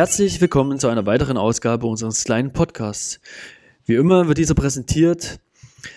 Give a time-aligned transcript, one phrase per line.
[0.00, 3.20] Herzlich willkommen zu einer weiteren Ausgabe unseres kleinen Podcasts.
[3.84, 5.40] Wie immer wird dieser präsentiert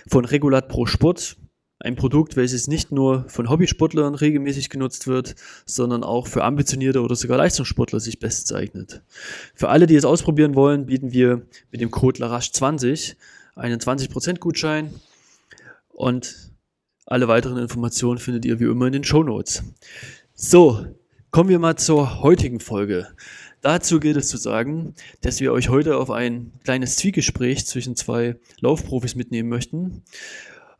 [0.10, 1.38] von Regulat Pro Sport,
[1.80, 5.36] ein Produkt, welches nicht nur von Hobbysportlern regelmäßig genutzt wird,
[5.66, 9.04] sondern auch für ambitionierte oder sogar Leistungssportler sich bestens eignet.
[9.56, 13.16] Für alle, die es ausprobieren wollen, bieten wir mit dem Code LARASH20
[13.56, 14.94] einen 20% Gutschein
[15.88, 16.52] und
[17.06, 19.64] alle weiteren Informationen findet ihr wie immer in den Show Notes.
[20.34, 20.88] So,
[21.32, 23.08] kommen wir mal zur heutigen Folge.
[23.64, 28.36] Dazu gilt es zu sagen, dass wir euch heute auf ein kleines Zwiegespräch zwischen zwei
[28.60, 30.04] Laufprofis mitnehmen möchten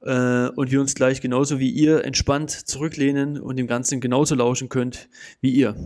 [0.02, 4.68] äh, und wir uns gleich genauso wie ihr entspannt zurücklehnen und dem Ganzen genauso lauschen
[4.68, 5.08] könnt
[5.40, 5.78] wie ihr.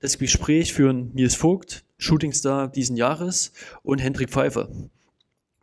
[0.00, 3.52] Das Gespräch führen Nils Vogt, Shootingstar diesen Jahres
[3.84, 4.68] und Hendrik Pfeiffer.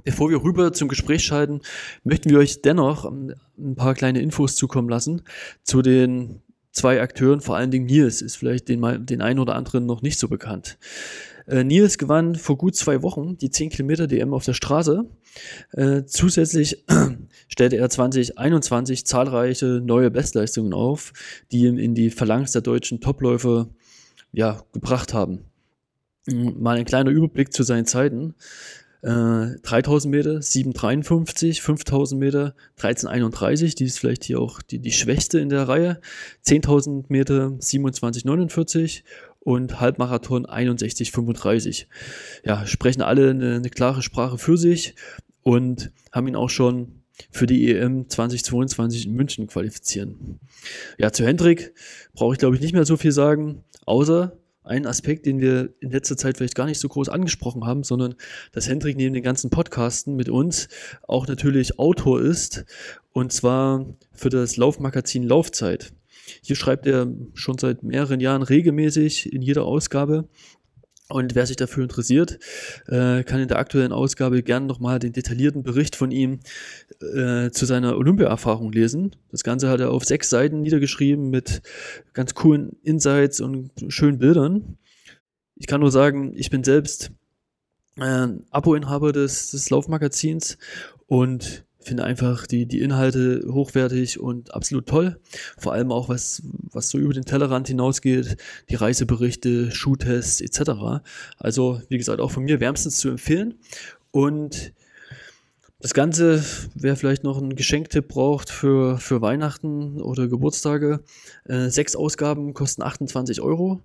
[0.06, 1.60] Bevor wir rüber zum Gespräch schalten,
[2.06, 5.24] möchten wir euch dennoch ein paar kleine Infos zukommen lassen
[5.62, 6.42] zu den
[6.80, 10.18] zwei Akteuren, vor allen Dingen Nils, ist vielleicht den, den einen oder anderen noch nicht
[10.18, 10.78] so bekannt.
[11.46, 15.06] Äh, Nils gewann vor gut zwei Wochen die 10 Kilometer DM auf der Straße.
[15.74, 16.86] Äh, zusätzlich
[17.48, 21.12] stellte er 2021 zahlreiche neue Bestleistungen auf,
[21.52, 23.70] die ihm in die Phalanx der deutschen Topläufer
[24.32, 25.46] ja, gebracht haben.
[26.28, 28.36] Mal ein kleiner Überblick zu seinen Zeiten.
[29.02, 35.40] 3000 äh, Meter 7,53, 5000 Meter 13,31, die ist vielleicht hier auch die, die schwächste
[35.40, 36.02] in der Reihe,
[36.46, 39.04] 10.000 Meter 27,49
[39.40, 41.86] und Halbmarathon 61,35.
[42.44, 44.96] Ja, sprechen alle eine, eine klare Sprache für sich
[45.44, 50.40] und haben ihn auch schon für die EM 2022 in München qualifizieren.
[50.98, 51.74] Ja, zu Hendrik
[52.14, 54.38] brauche ich glaube ich nicht mehr so viel sagen, außer
[54.70, 58.16] ein Aspekt, den wir in letzter Zeit vielleicht gar nicht so groß angesprochen haben, sondern
[58.52, 60.70] dass Hendrik neben den ganzen Podcasten mit uns
[61.08, 62.66] auch natürlich Autor ist
[63.12, 65.92] und zwar für das Laufmagazin Laufzeit.
[66.44, 70.30] Hier schreibt er schon seit mehreren Jahren regelmäßig in jeder Ausgabe
[71.10, 72.40] und wer sich dafür interessiert,
[72.88, 76.40] äh, kann in der aktuellen Ausgabe gern nochmal den detaillierten Bericht von ihm
[77.02, 79.16] äh, zu seiner Olympia-Erfahrung lesen.
[79.32, 81.64] Das Ganze hat er auf sechs Seiten niedergeschrieben mit
[82.14, 84.78] ganz coolen Insights und schönen Bildern.
[85.56, 87.12] Ich kann nur sagen, ich bin selbst
[87.98, 90.58] äh, Abo-Inhaber des, des Laufmagazins
[91.08, 95.20] und finde einfach die, die Inhalte hochwertig und absolut toll.
[95.58, 96.42] Vor allem auch was,
[96.72, 98.38] was so über den Tellerrand hinausgeht,
[98.70, 101.02] die Reiseberichte, Schuhtests etc.
[101.38, 103.56] Also, wie gesagt, auch von mir wärmstens zu empfehlen.
[104.12, 104.74] Und
[105.80, 106.44] das Ganze,
[106.76, 111.02] wer vielleicht noch einen Geschenktipp braucht für, für Weihnachten oder Geburtstage,
[111.46, 113.82] äh, sechs Ausgaben kosten 28 Euro.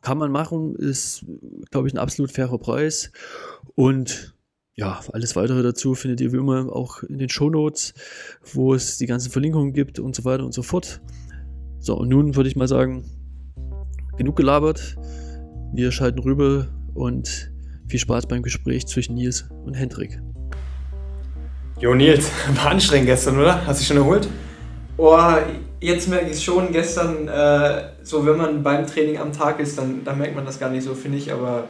[0.00, 1.24] Kann man machen, ist,
[1.70, 3.12] glaube ich, ein absolut fairer Preis.
[3.76, 4.34] Und
[4.74, 7.92] ja, alles weitere dazu findet ihr wie immer auch in den Show Notes,
[8.54, 11.00] wo es die ganzen Verlinkungen gibt und so weiter und so fort.
[11.78, 13.04] So, und nun würde ich mal sagen,
[14.16, 14.96] genug gelabert.
[15.74, 17.52] Wir schalten rüber und
[17.88, 20.20] viel Spaß beim Gespräch zwischen Nils und Hendrik.
[21.78, 23.66] Jo, Nils, war anstrengend gestern, oder?
[23.66, 24.28] Hast du dich schon erholt?
[24.96, 25.18] Oh,
[25.80, 26.72] jetzt merke ich es schon.
[26.72, 30.58] Gestern, äh, so wenn man beim Training am Tag ist, dann, dann merkt man das
[30.58, 31.68] gar nicht so, finde ich, aber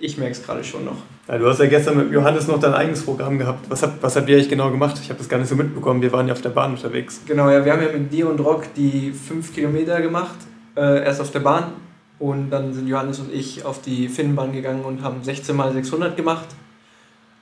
[0.00, 1.02] ich merke es gerade schon noch.
[1.28, 3.68] Ja, du hast ja gestern mit Johannes noch dein eigenes Programm gehabt.
[3.68, 4.96] Was, habt, was habt ihr eigentlich genau gemacht?
[5.02, 6.00] Ich habe das gar nicht so mitbekommen.
[6.00, 7.20] Wir waren ja auf der Bahn unterwegs.
[7.26, 10.36] Genau, ja, wir haben ja mit dir und Rock die 5 Kilometer gemacht.
[10.76, 11.72] Äh, erst auf der Bahn
[12.20, 16.16] und dann sind Johannes und ich auf die Finnenbahn gegangen und haben 16 mal 600
[16.16, 16.46] gemacht.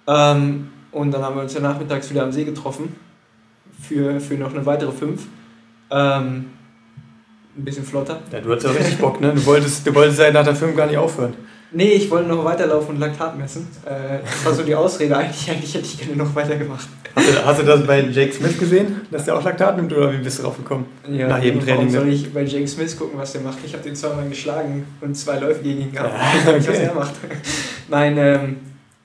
[0.06, 2.96] Ähm, und dann haben wir uns ja nachmittags wieder am See getroffen
[3.82, 5.26] für, für noch eine weitere 5.
[5.90, 6.46] Ähm,
[7.56, 8.20] ein bisschen flotter.
[8.32, 9.32] Ja, du hattest ja richtig Bock, ne?
[9.34, 11.34] Du wolltest, du wolltest ja nach der 5 gar nicht aufhören.
[11.76, 13.66] Nee, ich wollte noch weiterlaufen und Laktat messen.
[13.84, 15.16] Äh, das war so die Ausrede.
[15.16, 16.88] Eigentlich, eigentlich hätte ich gerne noch weitergemacht.
[17.16, 20.12] Hast du, hast du das bei Jake Smith gesehen, dass der auch Laktat nimmt oder
[20.12, 20.86] wie bist du drauf gekommen?
[21.10, 21.78] Ja, Nach jedem Training.
[21.78, 23.58] Warum soll ich bei Jake Smith gucken, was der macht?
[23.66, 26.14] Ich habe den zweimal geschlagen und zwei Läufe gegen ihn gehabt.
[26.14, 26.58] Ja, okay.
[26.60, 27.14] Ich was er macht.
[27.88, 28.56] Nein, ähm,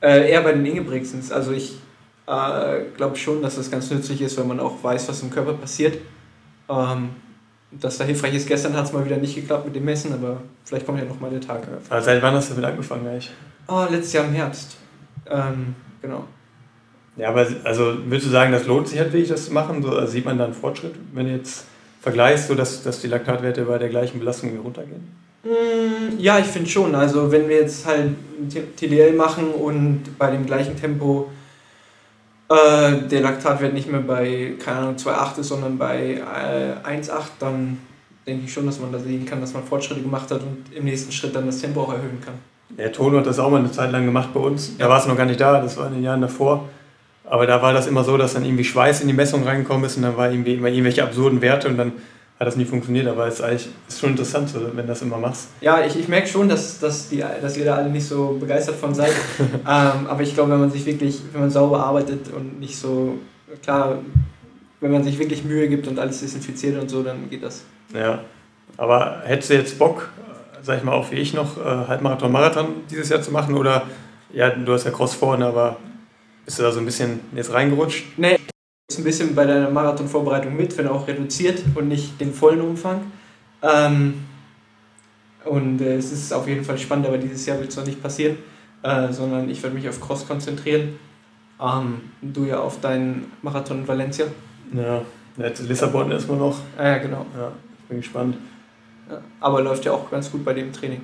[0.01, 1.31] äh, eher bei den Ingebrigtsens.
[1.31, 1.73] Also ich
[2.27, 5.53] äh, glaube schon, dass das ganz nützlich ist, wenn man auch weiß, was im Körper
[5.53, 5.97] passiert.
[6.69, 7.09] Ähm,
[7.71, 8.47] dass da hilfreich ist.
[8.47, 11.19] Gestern hat es mal wieder nicht geklappt mit dem Messen, aber vielleicht kommt ja noch
[11.19, 11.67] mal der Tag.
[11.89, 13.31] Also seit wann hast du damit angefangen eigentlich?
[13.67, 14.77] Oh, letztes Jahr im Herbst.
[15.29, 16.25] Ähm, genau.
[17.17, 19.83] Ja, aber also würdest du sagen, das lohnt sich halt wirklich, das zu machen?
[19.83, 21.65] So, also sieht man da einen Fortschritt, wenn du jetzt
[22.01, 25.11] vergleichst, so dass, dass die Laktatwerte bei der gleichen Belastung runtergehen?
[25.43, 26.95] Mm, ja, ich finde schon.
[26.95, 28.15] Also wenn wir jetzt halt
[28.77, 31.29] TDL machen und bei dem gleichen Tempo
[32.49, 37.77] äh, der Laktatwert nicht mehr bei, keine Ahnung, 2,8 ist, sondern bei äh, 1,8, dann
[38.25, 40.85] denke ich schon, dass man da sehen kann, dass man Fortschritte gemacht hat und im
[40.85, 42.35] nächsten Schritt dann das Tempo auch erhöhen kann.
[42.77, 44.77] Der Tono hat das auch mal eine Zeit lang gemacht bei uns.
[44.77, 46.69] Da war es noch gar nicht da, das war in den Jahren davor.
[47.25, 49.97] Aber da war das immer so, dass dann irgendwie Schweiß in die Messung reingekommen ist
[49.97, 51.93] und dann war irgendwie immer irgendwelche absurden Werte und dann
[52.39, 55.17] hat das nie funktioniert, aber es ist eigentlich ist schon interessant, wenn du das immer
[55.17, 55.49] machst.
[55.59, 58.75] Ja, ich, ich merke schon, dass, dass, die, dass ihr da alle nicht so begeistert
[58.75, 59.11] von seid.
[59.39, 63.17] ähm, aber ich glaube, wenn man sich wirklich, wenn man sauber arbeitet und nicht so,
[63.61, 63.99] klar,
[64.79, 67.63] wenn man sich wirklich Mühe gibt und alles desinfiziert und so, dann geht das.
[67.93, 68.21] Ja,
[68.77, 70.07] aber hättest du jetzt Bock,
[70.61, 73.83] sag ich mal, auch wie ich noch, äh, Halbmarathon, Marathon dieses Jahr zu machen oder,
[74.31, 75.75] ja, du hast ja Cross vorne, aber
[76.45, 78.17] bist du da so ein bisschen jetzt reingerutscht?
[78.17, 78.38] Nee,
[78.99, 83.01] ein bisschen bei deiner Marathonvorbereitung mit, wenn auch reduziert und nicht den vollen Umfang.
[83.61, 84.25] Ähm,
[85.45, 88.01] und äh, es ist auf jeden Fall spannend, aber dieses Jahr wird es noch nicht
[88.01, 88.37] passieren,
[88.83, 90.99] äh, sondern ich werde mich auf Cross konzentrieren.
[91.61, 94.25] Ähm, du ja auf deinen Marathon in Valencia.
[94.73, 95.01] Ja,
[95.37, 96.57] jetzt Lissabon erstmal noch.
[96.77, 97.25] Ah, ja, genau.
[97.37, 97.51] Ja,
[97.87, 98.37] bin gespannt.
[99.09, 101.01] Ja, aber läuft ja auch ganz gut bei dem Training.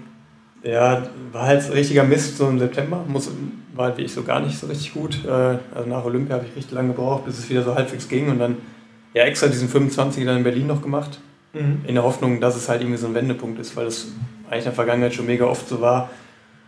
[0.66, 3.04] Ja, war halt richtiger Mist so im September.
[3.08, 3.30] Muss,
[3.74, 5.24] war halt wie ich so gar nicht so richtig gut.
[5.26, 8.30] Äh, also nach Olympia habe ich richtig lange gebraucht, bis es wieder so halbwegs ging.
[8.30, 8.58] Und dann
[9.14, 11.20] ja extra diesen 25 dann in Berlin noch gemacht.
[11.54, 11.82] Mhm.
[11.86, 14.08] In der Hoffnung, dass es halt irgendwie so ein Wendepunkt ist, weil das
[14.50, 16.10] eigentlich in der Vergangenheit schon mega oft so war.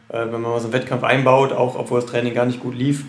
[0.10, 2.76] Äh, wenn man mal so einen Wettkampf einbaut, auch obwohl das Training gar nicht gut
[2.76, 3.04] lief,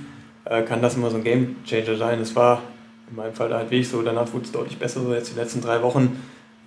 [0.47, 2.21] äh, kann das immer so ein Game Changer sein.
[2.21, 2.63] Es war
[3.11, 5.61] in meinem Fall halt wirklich so, danach wurde es deutlich besser, so jetzt die letzten
[5.61, 6.19] drei Wochen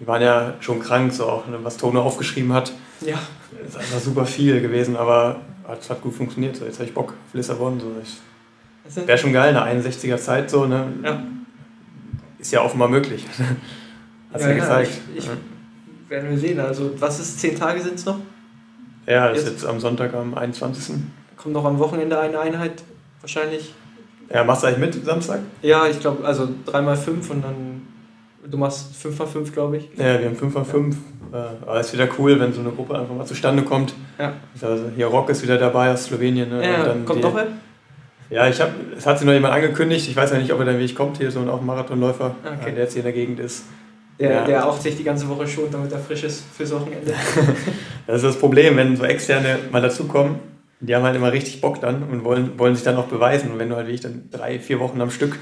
[0.02, 2.74] die waren ja schon krank, so auch, ne, was Tone aufgeschrieben hat.
[3.02, 3.20] Ja.
[3.66, 5.42] ist einfach super viel gewesen, aber
[5.80, 6.56] es hat gut funktioniert.
[6.56, 7.80] So, jetzt habe ich Bock auf Lissabon.
[7.80, 9.08] So.
[9.08, 10.66] Wäre schon geil, eine 61er Zeit so.
[10.66, 10.88] Ne?
[11.04, 11.24] Ja.
[12.40, 13.26] Ist ja offenbar möglich.
[14.34, 14.92] Hast ja, ja gezeigt.
[15.14, 15.32] Ich, ich ja.
[16.10, 16.60] Werden wir sehen.
[16.60, 18.20] Also, was ist, zehn Tage sind es noch?
[19.06, 20.96] Ja, das ist jetzt am Sonntag, am 21.
[21.38, 22.84] Kommt noch am Wochenende eine Einheit
[23.22, 23.74] wahrscheinlich.
[24.34, 25.40] Ja, machst du eigentlich mit Samstag?
[25.62, 27.81] Ja, ich glaube, also 3x5 und dann
[28.50, 29.90] Du machst 5x5, glaube ich.
[29.98, 30.96] Ja, wir haben 5x5.
[31.32, 31.40] Ja.
[31.40, 33.94] Äh, aber es ist wieder cool, wenn so eine Gruppe einfach mal zustande kommt.
[34.20, 34.34] Ja.
[34.62, 36.50] Also hier Rock ist wieder dabei aus Slowenien.
[36.50, 36.64] Ne?
[36.64, 37.48] Ja, kommt die, doch er?
[38.30, 40.08] Ja, ich habe, es hat sich noch jemand angekündigt.
[40.08, 42.72] Ich weiß ja nicht, ob er dann wirklich kommt hier, so ein auch Marathonläufer, okay.
[42.72, 43.66] der jetzt hier in der Gegend ist.
[44.20, 44.46] Der, ja.
[44.46, 47.14] der auch sich die ganze Woche schont, damit er frisch ist fürs Wochenende.
[48.08, 50.36] das ist das Problem, wenn so Externe mal dazukommen,
[50.80, 53.52] die haben halt immer richtig Bock dann und wollen, wollen sich dann auch beweisen.
[53.52, 55.38] Und wenn du halt wie ich dann drei, vier Wochen am Stück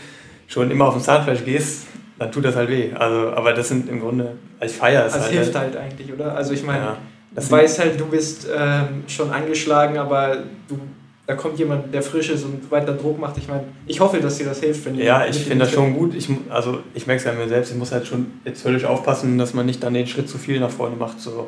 [0.47, 1.87] schon immer auf dem Zahnfleisch gehst,
[2.19, 2.91] dann tut das halt weh.
[2.93, 5.33] Also, aber das sind im Grunde, ich feiere es also halt.
[5.33, 6.35] hilft halt eigentlich, oder?
[6.35, 6.97] Also ich meine, ja,
[7.35, 10.37] du weißt halt, du bist ähm, schon angeschlagen, aber
[10.67, 10.77] du,
[11.25, 13.37] da kommt jemand, der frisch ist und weiter Druck macht.
[13.37, 16.13] Ich meine, ich hoffe, dass dir das hilft, wenn Ja, ich finde das schon gut.
[16.13, 19.37] Ich, also ich merke es ja mir selbst, ich muss halt schon jetzt völlig aufpassen,
[19.37, 21.21] dass man nicht dann den Schritt zu viel nach vorne macht.
[21.21, 21.47] So.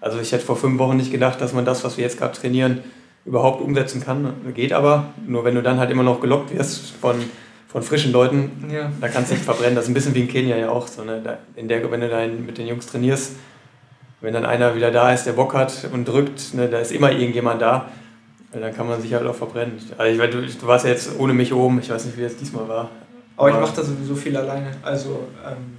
[0.00, 2.36] Also ich hätte vor fünf Wochen nicht gedacht, dass man das, was wir jetzt gerade
[2.36, 2.80] trainieren,
[3.24, 4.32] überhaupt umsetzen kann.
[4.54, 5.12] Geht aber.
[5.26, 7.16] Nur wenn du dann halt immer noch gelockt wirst von
[7.68, 8.90] von frischen Leuten, ja.
[9.00, 9.74] da kannst du nicht verbrennen.
[9.74, 10.88] Das ist ein bisschen wie in Kenia ja auch.
[10.88, 11.38] So, ne?
[11.54, 13.32] in der, wenn du dann mit den Jungs trainierst,
[14.20, 17.12] wenn dann einer wieder da ist, der Bock hat und drückt, ne, da ist immer
[17.12, 17.88] irgendjemand da,
[18.52, 19.78] dann kann man sich halt auch verbrennen.
[19.98, 22.36] Also ich, du, du warst ja jetzt ohne mich oben, ich weiß nicht, wie das
[22.36, 22.90] diesmal war.
[23.36, 24.70] Aber, Aber ich mache da sowieso viel alleine.
[24.82, 25.76] Also ähm,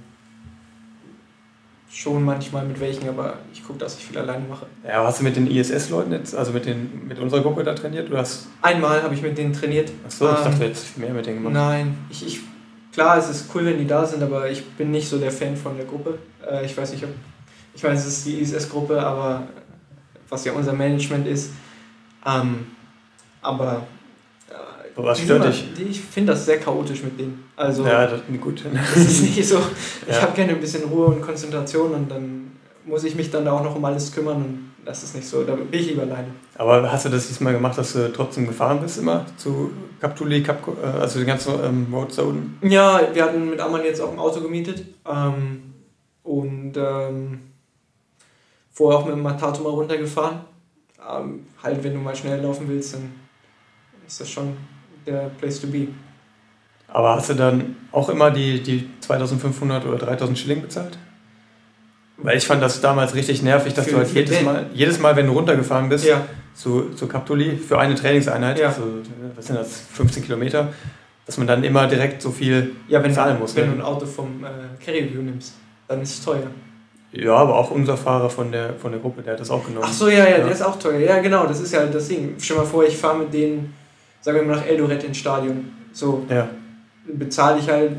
[1.90, 4.66] schon manchmal mit welchen, aber ich gucke, dass ich viel alleine mache.
[4.86, 8.10] Ja, hast du mit den ISS-Leuten jetzt, also mit, den, mit unserer Gruppe da trainiert?
[8.10, 9.90] Du hast Einmal habe ich mit denen trainiert.
[10.06, 11.54] Achso, ich ähm, dachte jetzt mehr mit denen gemacht.
[11.54, 12.40] Nein, ich, ich,
[12.92, 15.56] klar, es ist cool, wenn die da sind, aber ich bin nicht so der Fan
[15.56, 16.18] von der Gruppe.
[16.48, 17.10] Äh, ich weiß nicht, ob,
[17.74, 19.48] ich weiß, es ist die ISS-Gruppe, aber
[20.28, 21.50] was ja unser Management ist.
[22.24, 22.66] Ähm,
[23.42, 23.86] aber
[24.96, 25.64] was stört dich?
[25.78, 27.44] Ich finde das sehr chaotisch mit denen.
[27.56, 28.64] Also, ja, das gut.
[28.72, 29.58] Das ist nicht so.
[30.06, 30.22] Ich ja.
[30.22, 32.52] habe gerne ein bisschen Ruhe und Konzentration und dann
[32.84, 35.44] muss ich mich dann da auch noch um alles kümmern und das ist nicht so.
[35.44, 36.28] Da bin ich lieber alleine.
[36.56, 39.70] Aber hast du das diesmal gemacht, dass du trotzdem gefahren bist immer zu
[40.00, 42.66] Kaptuli, Kap, äh, also die ganzen ähm, Roads da unten?
[42.66, 45.74] Ja, wir hatten mit Amman jetzt auch ein Auto gemietet ähm,
[46.22, 47.40] und ähm,
[48.72, 50.40] vorher auch mit dem Matato mal runtergefahren.
[51.08, 53.12] Ähm, halt, wenn du mal schnell laufen willst, dann
[54.06, 54.56] ist das schon
[55.06, 55.88] der Place to be.
[56.88, 60.98] Aber hast du dann auch immer die, die 2500 oder 3000 Schilling bezahlt?
[62.16, 65.16] Weil ich fand das damals richtig nervig, dass für, du halt jedes Mal, jedes Mal,
[65.16, 66.26] wenn du runtergefahren bist, ja.
[66.54, 68.68] zu, zu Captoli für eine Trainingseinheit, ja.
[68.68, 68.82] also,
[69.34, 70.68] was sind das, 15 Kilometer,
[71.24, 73.56] dass man dann immer direkt so viel ja, wenn, zahlen muss.
[73.56, 73.76] Wenn ne?
[73.76, 75.54] du ein Auto vom äh, Carry View nimmst,
[75.88, 76.50] dann ist es teuer.
[77.12, 79.84] Ja, aber auch unser Fahrer von der, von der Gruppe, der hat das auch genommen.
[79.88, 81.00] Ach so, ja, ja, ja, der ist auch teuer.
[81.00, 82.34] Ja, genau, das ist ja das Ding.
[82.38, 83.74] Stell dir mal vor, ich fahre mit denen
[84.20, 85.70] sagen wir mal nach Eldoret ins Stadion.
[85.92, 86.48] So ja.
[87.06, 87.92] bezahle ich halt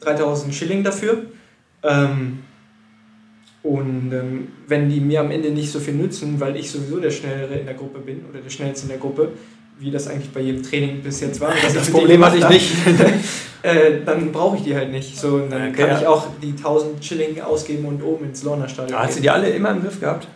[0.00, 1.26] 3000 Schilling dafür.
[1.82, 2.38] Ähm,
[3.62, 7.10] und ähm, wenn die mir am Ende nicht so viel nützen, weil ich sowieso der
[7.10, 9.32] Schnellere in der Gruppe bin oder der Schnellste in der Gruppe,
[9.78, 11.52] wie das eigentlich bei jedem Training bis jetzt war.
[11.74, 12.72] Das Problem hatte ich nicht.
[13.62, 15.16] äh, dann brauche ich die halt nicht.
[15.16, 18.98] So, dann okay, kann ich auch die 1000 Schilling ausgeben und oben ins Lorna-Stadion.
[18.98, 20.26] Hast du die alle immer im Griff gehabt?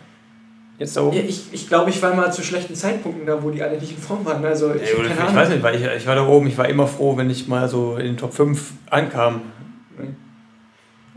[0.79, 1.17] Jetzt da oben?
[1.17, 3.91] Ja, ich, ich glaube, ich war mal zu schlechten Zeitpunkten da, wo die alle nicht
[3.91, 4.45] in Form waren.
[4.45, 6.85] Also ich, ja, ich weiß nicht, weil ich, ich war da oben, ich war immer
[6.87, 9.41] froh, wenn ich mal so in den Top 5 ankam.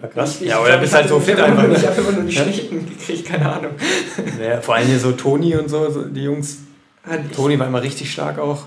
[0.01, 0.37] Ja, krass.
[0.37, 1.69] Ich, ich, ja, oder bist halt so fit einfach.
[1.69, 3.73] Ich habe immer nur die schlechten gekriegt, keine Ahnung.
[4.43, 6.61] Ja, vor allem hier so Toni und so, so die Jungs.
[7.31, 8.65] Ich, Toni war immer richtig stark auch.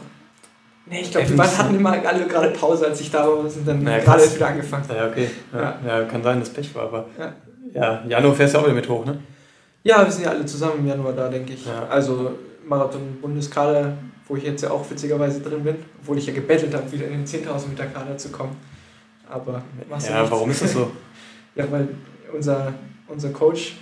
[0.85, 3.67] Nee, ich glaube, wir waren- hatten immer alle gerade Pause, als ich da war, sind
[3.67, 4.83] dann Na ja, gerade wieder angefangen.
[4.93, 5.29] Ja, okay.
[5.53, 6.03] Ja, ja.
[6.03, 7.05] kann sein, dass Pech war, aber.
[7.17, 7.33] Ja.
[7.73, 9.17] Ja, Januar fährst du auch wieder mit hoch, ne?
[9.83, 11.65] Ja, wir sind ja alle zusammen im Januar da, denke ich.
[11.65, 11.87] Ja.
[11.89, 12.31] Also
[12.65, 13.97] Marathon-Bundeskader,
[14.27, 17.23] wo ich jetzt ja auch witzigerweise drin bin, obwohl ich ja gebettelt habe, wieder in
[17.23, 18.55] den 10.000 Meter Kader zu kommen.
[19.29, 20.91] Aber machst du Ja, warum ist das so?
[21.55, 21.87] Ja, weil
[22.33, 22.73] unser,
[23.07, 23.75] unser Coach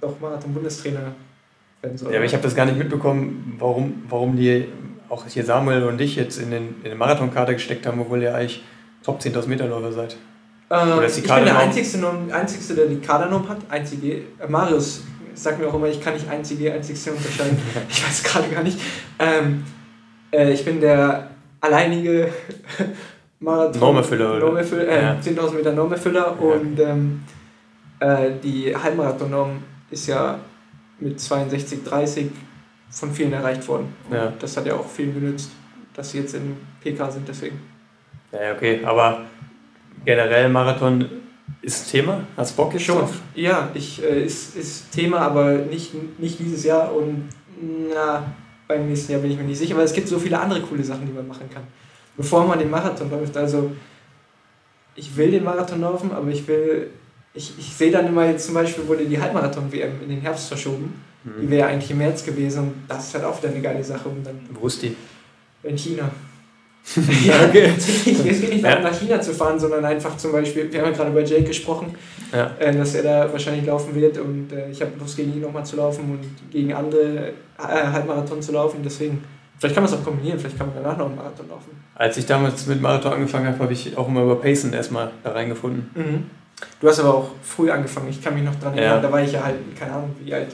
[0.00, 1.12] doch Marathon-Bundestrainer
[1.82, 2.10] werden soll.
[2.10, 4.66] Ja, aber ich habe das gar nicht mitbekommen, warum, warum die
[5.10, 8.34] auch hier Samuel und dich jetzt in den, in den Marathonkader gesteckt haben, obwohl ihr
[8.34, 8.62] eigentlich
[9.02, 10.16] Top 10.000 Meter Läufer seid.
[10.70, 11.52] Ähm, ich bin der
[12.00, 13.58] Norm- Einzigste, der die Kadernorm hat.
[13.68, 14.22] Einzige.
[14.38, 15.02] Äh, Marius
[15.34, 17.58] sagt mir auch immer, ich kann nicht Einzige, Einzigste unterscheiden.
[17.88, 18.78] ich weiß gerade gar nicht.
[19.18, 19.64] Ähm,
[20.32, 22.32] äh, ich bin der alleinige
[23.40, 23.80] Marathon.
[23.80, 24.46] Normerfüller, oder?
[24.46, 25.12] Normerfüller, äh, Ja.
[25.20, 26.46] 10.000 Meter Normerfüller Ja.
[26.46, 27.22] und ähm,
[28.00, 30.38] äh, die Halbmarathon-Norm ist ja
[31.00, 32.28] mit 62,30
[32.90, 33.94] von vielen erreicht worden.
[34.10, 34.32] Ja.
[34.38, 35.50] Das hat ja auch vielen genützt,
[35.94, 37.60] dass sie jetzt im PK sind, deswegen.
[38.32, 39.22] Ja, okay, aber
[40.04, 41.04] generell Marathon
[41.62, 42.26] ist Thema.
[42.36, 42.98] Hast Bock jetzt Schon.
[42.98, 43.14] drauf?
[43.34, 47.28] Ja, ich, äh, ist, ist Thema, aber nicht, nicht dieses Jahr und
[47.94, 48.24] na,
[48.68, 50.82] beim nächsten Jahr bin ich mir nicht sicher, weil es gibt so viele andere coole
[50.82, 51.62] Sachen, die man machen kann.
[52.16, 53.72] Bevor man den Marathon läuft, also
[54.94, 56.90] ich will den Marathon laufen, aber ich will,
[57.34, 60.92] ich, ich sehe dann immer jetzt zum Beispiel wurde die Halbmarathon-WM in den Herbst verschoben.
[61.24, 61.50] Die Mhm.
[61.50, 64.24] wäre eigentlich im März gewesen und das ist halt auch wieder eine geile Sache, um
[64.24, 64.96] dann Wo ist die?
[65.62, 66.10] in China.
[67.24, 67.72] Ja, okay.
[67.76, 68.90] Es geht nicht, darum, Ja.
[68.90, 71.94] nach China zu fahren, sondern einfach zum Beispiel, wir haben ja gerade über Jake gesprochen,
[72.32, 72.50] Ja.
[72.58, 75.64] äh, dass er da wahrscheinlich laufen wird und äh, ich habe Lust gegen ihn nochmal
[75.64, 79.22] zu laufen und gegen andere äh, Halbmarathon zu laufen, deswegen,
[79.58, 81.70] vielleicht kann man es auch kombinieren, vielleicht kann man danach noch einen Marathon laufen.
[81.94, 85.30] Als ich damals mit Marathon angefangen habe, habe ich auch immer über Pacen erstmal da
[85.32, 86.28] reingefunden.
[86.80, 88.82] Du hast aber auch früh angefangen, ich kann mich noch dran Ja.
[88.82, 90.48] erinnern, da war ich ja halt, keine Ahnung, wie alt,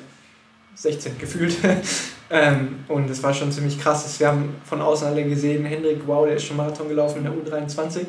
[0.79, 1.57] 16 gefühlt.
[2.31, 4.19] ähm, und es war schon ziemlich krass.
[4.21, 7.33] Wir haben von außen alle gesehen, Hendrik, wow, der ist schon Marathon gelaufen in der
[7.33, 8.07] U23.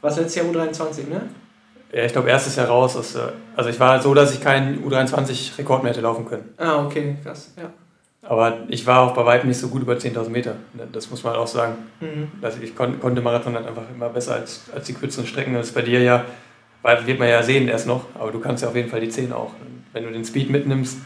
[0.00, 1.28] Was letztes Jahr U23, ne?
[1.92, 2.96] Ja, ich glaube, erstes Jahr raus.
[2.96, 6.54] Aus, der- also ich war so, dass ich keinen U23-Rekord mehr hätte laufen können.
[6.56, 7.70] Ah, okay, krass, ja.
[8.22, 10.54] Aber ich war auch bei weitem nicht so gut über 10.000 Meter.
[10.92, 11.74] Das muss man auch sagen.
[12.00, 12.30] Mhm.
[12.42, 15.54] Also ich kon konnte Marathon halt einfach immer besser als, als die kürzeren Strecken.
[15.54, 16.24] Das ist bei dir ja,
[16.82, 19.08] weil wird man ja sehen erst noch, aber du kannst ja auf jeden Fall die
[19.08, 19.52] 10 auch.
[19.92, 20.98] Wenn du den Speed mitnimmst,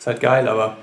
[0.00, 0.48] ist halt geil.
[0.48, 0.76] Aber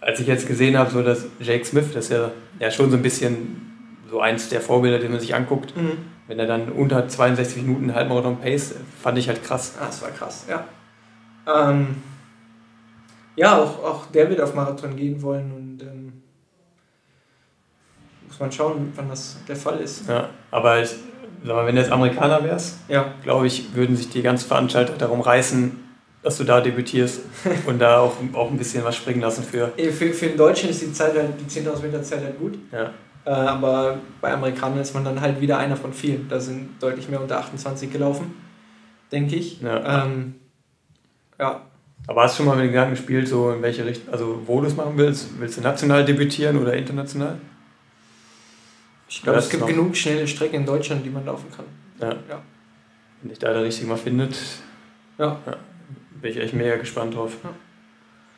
[0.00, 2.96] als ich jetzt gesehen habe, so dass Jake Smith, das ist ja, ja schon so
[2.96, 3.72] ein bisschen
[4.10, 5.98] so eins der Vorbilder, die man sich anguckt, Mhm.
[6.28, 9.74] wenn er dann unter 62 Minuten Halbmarathon pace, fand ich halt krass.
[9.80, 10.64] Ah, das war krass, ja.
[11.46, 11.96] Ähm,
[13.36, 16.12] ja, auch, auch der wird auf Marathon gehen wollen und ähm,
[18.28, 20.08] muss man schauen, wann das der Fall ist.
[20.08, 20.90] Ja, aber ich
[21.44, 24.94] sag mal, wenn du jetzt Amerikaner wärst, Ja, glaube ich, würden sich die ganzen Veranstalter
[24.94, 25.83] darum reißen,
[26.24, 27.20] dass du da debütierst
[27.66, 29.72] und da auch, auch ein bisschen was springen lassen für.
[29.76, 32.58] Für, für den Deutschen ist die Zeit halt, die 10.000 Meter Zeit halt gut.
[32.72, 32.92] Ja.
[33.26, 36.26] Äh, aber bei Amerikanern ist man dann halt wieder einer von vielen.
[36.28, 38.34] Da sind deutlich mehr unter 28 gelaufen,
[39.12, 39.60] denke ich.
[39.60, 40.04] Ja.
[40.04, 40.34] Ähm,
[41.38, 41.60] ja.
[42.06, 44.60] Aber hast du schon mal mit den Gedanken gespielt, so in welche Richtung, also wo
[44.62, 45.28] du es machen willst?
[45.38, 47.38] Willst du national debütieren oder international?
[49.08, 49.68] Ich glaube, es gibt noch.
[49.68, 51.66] genug schnelle Strecken in Deutschland, die man laufen kann.
[52.00, 52.16] Ja.
[52.28, 52.42] Ja.
[53.20, 54.36] Wenn dich da der Richtige mal findet,
[55.18, 55.38] Ja.
[56.24, 57.32] Bin ich echt mega gespannt drauf.
[57.44, 57.50] Ja.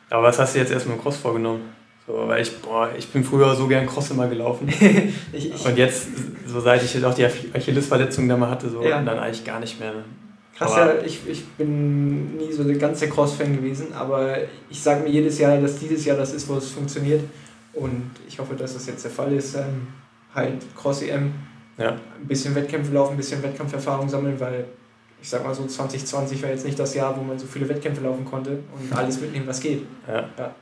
[0.09, 1.61] Aber was hast du jetzt erstmal im Cross vorgenommen?
[2.05, 4.67] So, weil ich, boah, ich bin früher so gern Cross immer gelaufen.
[5.33, 6.07] Ich, ich, Und jetzt,
[6.45, 9.01] so seit ich jetzt auch die Achillesverletzung da mal hatte, so Ja.
[9.01, 9.93] dann eigentlich gar nicht mehr.
[9.93, 10.03] ne?
[10.57, 14.37] Krass, Aber- ja, ich, ich bin nie so der ganze Cross-Fan gewesen, aber
[14.69, 17.21] ich sage mir jedes Jahr, dass dieses Jahr das ist, wo es funktioniert.
[17.73, 19.55] Und ich hoffe, dass das jetzt der Fall ist.
[19.55, 19.87] Ähm,
[20.35, 21.31] halt Cross-EM,
[21.77, 21.91] Ja.
[21.91, 24.65] ein bisschen Wettkämpfe laufen, ein bisschen Wettkampferfahrung sammeln, weil
[25.21, 28.01] ich sag mal so, 2020 war jetzt nicht das Jahr, wo man so viele Wettkämpfe
[28.03, 29.85] laufen konnte und alles mitnehmen, was geht.
[30.07, 30.29] Ja.
[30.37, 30.55] Ja.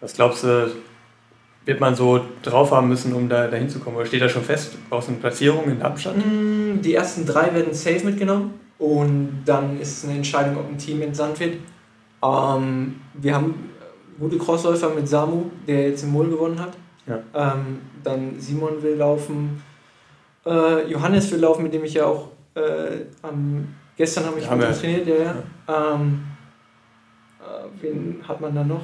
[0.00, 0.70] Was glaubst du,
[1.64, 3.96] wird man so drauf haben müssen, um da dahin zu kommen?
[3.96, 4.76] Oder steht da schon fest?
[4.88, 6.16] Brauchst du eine Platzierung in Darmstadt?
[6.16, 10.78] Mm, Die ersten drei werden safe mitgenommen und dann ist es eine Entscheidung, ob ein
[10.78, 11.56] Team entsandt wird.
[12.22, 13.70] Ähm, wir haben
[14.18, 16.72] gute Crossläufer mit Samu, der jetzt im Mol gewonnen hat.
[17.06, 17.22] Ja.
[17.34, 19.62] Ähm, dann Simon will laufen.
[20.44, 22.28] Äh, Johannes will laufen, mit dem ich ja auch
[23.22, 24.72] am, gestern habe ich wir.
[24.72, 25.06] trainiert.
[25.06, 25.94] Ja, ja.
[25.94, 26.24] Ähm,
[27.40, 28.82] äh, wen hat man da noch?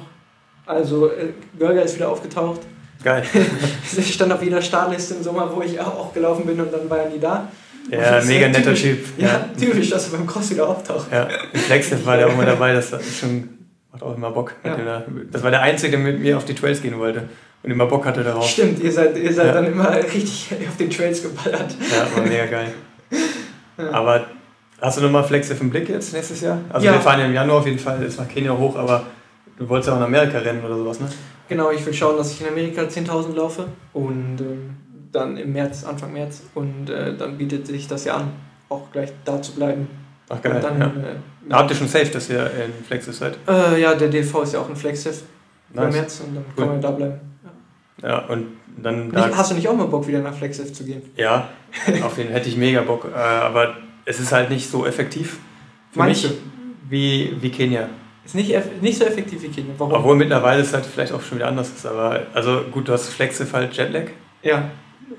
[0.65, 2.61] Also äh, Görger ist wieder aufgetaucht.
[3.03, 3.23] Geil.
[3.97, 6.99] Der stand auf jeder Startliste im Sommer, wo ich auch gelaufen bin und dann war
[6.99, 7.49] er nie da.
[7.91, 8.81] Ja, mega ja netter typisch.
[8.83, 8.99] Typ.
[9.17, 11.11] Ja, typisch, dass er beim Cross wieder auftaucht.
[11.11, 13.49] Ja, im Flagstaff war der auch immer dabei, das schon,
[13.91, 14.53] macht auch immer Bock.
[14.63, 14.77] Ja.
[14.77, 17.27] Da- Das war der Einzige, der mit mir auf die Trails gehen wollte
[17.61, 18.47] und immer Bock hatte darauf.
[18.47, 19.53] Stimmt, ihr seid, ihr seid Ja.
[19.53, 21.75] dann immer richtig auf den Trails geballert.
[21.91, 22.73] Ja, war mega geil.
[23.77, 23.91] Ja.
[23.91, 24.25] Aber
[24.81, 26.57] Hast du nochmal Flexif im Blick jetzt nächstes Jahr?
[26.69, 26.93] Also Ja.
[26.93, 29.03] wir fahren ja im Januar auf jeden Fall ist nach Kenia hoch, aber
[29.57, 31.07] du wolltest ja auch in Amerika rennen oder sowas, ne?
[31.47, 34.75] Genau, ich will schauen, dass ich in Amerika 10.000 laufe und ähm,
[35.13, 36.41] dann im März, Anfang März.
[36.53, 38.31] Und äh, dann bietet sich das ja an,
[38.67, 39.87] auch gleich da zu bleiben.
[40.27, 40.55] Ach geil.
[40.55, 40.87] und dann, ja.
[40.87, 43.37] äh, habt ihr schon safe, dass ihr in Flexif seid?
[43.47, 45.21] Äh, ja, der DV ist ja auch ein Flexiv
[45.73, 45.93] im Nice.
[45.95, 46.63] März und dann Cool.
[46.63, 47.19] kann man da bleiben.
[48.03, 50.83] Ja, und dann da, Nicht, hast du nicht auch mal Bock, wieder nach Flexiv zu
[50.83, 51.01] gehen?
[51.15, 51.49] Ja,
[52.03, 53.07] auf den hätte ich mega Bock.
[53.13, 55.39] Äh, aber es ist halt nicht so effektiv
[55.91, 56.33] für Meinst mich
[56.89, 57.89] wie, wie Kenia.
[58.25, 59.73] Ist nicht, nicht so effektiv wie Kenia.
[59.77, 59.93] Warum?
[59.93, 61.85] Obwohl mittlerweile es halt vielleicht auch schon wieder anders ist.
[61.85, 64.07] Aber also gut, du hast Flexif halt Jetlag.
[64.41, 64.69] Ja,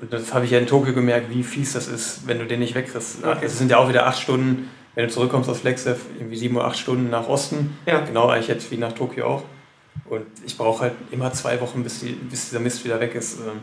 [0.00, 2.60] Und das habe ich ja in Tokio gemerkt, wie fies das ist, wenn du den
[2.60, 3.24] nicht wegkriegst.
[3.24, 3.46] Okay.
[3.46, 6.66] Es sind ja auch wieder acht Stunden, wenn du zurückkommst aus Flexif, irgendwie sieben oder
[6.66, 7.76] acht Stunden nach Osten.
[7.86, 8.00] ja.
[8.00, 9.42] Genau eigentlich jetzt wie nach Tokio auch.
[10.06, 13.38] Und ich brauche halt immer zwei Wochen, bis, die, bis dieser Mist wieder weg ist.
[13.40, 13.60] Ähm,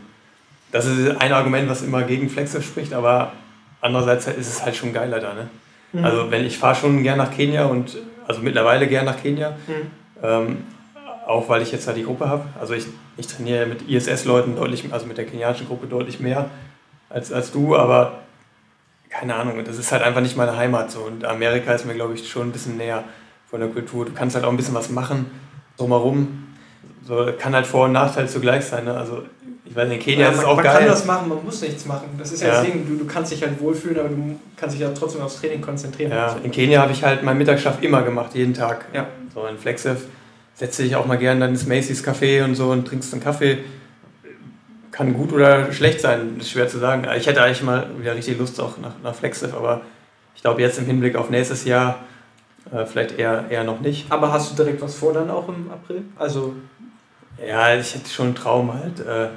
[0.72, 3.32] Das ist ein Argument, was immer gegen Flexif spricht, aber
[3.80, 5.34] andererseits ist es halt schon geiler da.
[5.34, 5.48] Ne?
[5.92, 6.04] Mhm.
[6.04, 9.90] Also wenn ich fahre schon gern nach Kenia und also mittlerweile gern nach Kenia, Mhm.
[10.22, 10.56] ähm,
[11.26, 12.44] auch weil ich jetzt halt die Gruppe habe.
[12.60, 12.86] Also ich,
[13.16, 16.48] ich trainiere mit ISS-Leuten deutlich, also mit der kenianischen Gruppe deutlich mehr
[17.08, 18.18] als, als du, aber
[19.10, 21.00] keine Ahnung, das ist halt einfach nicht meine Heimat so.
[21.00, 23.04] Und Amerika ist mir, glaube ich, schon ein bisschen näher
[23.50, 24.06] von der Kultur.
[24.06, 25.30] Du kannst halt auch ein bisschen was machen
[25.76, 26.38] drumherum.
[27.06, 28.84] So, kann halt Vor- und Nachteil zugleich sein.
[28.84, 28.94] Ne?
[28.96, 29.22] Also
[29.64, 30.78] ich weiß in Kenia Ja, ist es man, auch man geil.
[30.78, 32.08] kann das machen, man muss nichts machen.
[32.18, 32.54] Das ist ja, Ja.
[32.54, 35.40] das Ding, du, du kannst dich halt wohlfühlen, aber du kannst dich ja trotzdem aufs
[35.40, 36.12] Training konzentrieren.
[36.12, 38.84] Ja, in Kenia habe ich halt meinen Mittagsschlaf immer gemacht, jeden Tag.
[38.94, 39.06] Ja.
[39.34, 40.06] So in Flexif
[40.54, 43.58] setze dich auch mal gern dann ins Macy's Café und so und trinkst einen Kaffee.
[44.92, 47.06] Kann gut oder schlecht sein, ist schwer zu sagen.
[47.16, 49.80] Ich hätte eigentlich mal wieder richtig Lust auch nach, nach Flexif, aber
[50.36, 52.00] ich glaube jetzt im Hinblick auf nächstes Jahr
[52.70, 54.10] äh, vielleicht eher, eher noch nicht.
[54.10, 56.02] Aber hast du direkt was vor dann auch im April?
[56.18, 56.54] Also,
[57.46, 59.28] Ja, ich hätte schon einen Traum halt, äh,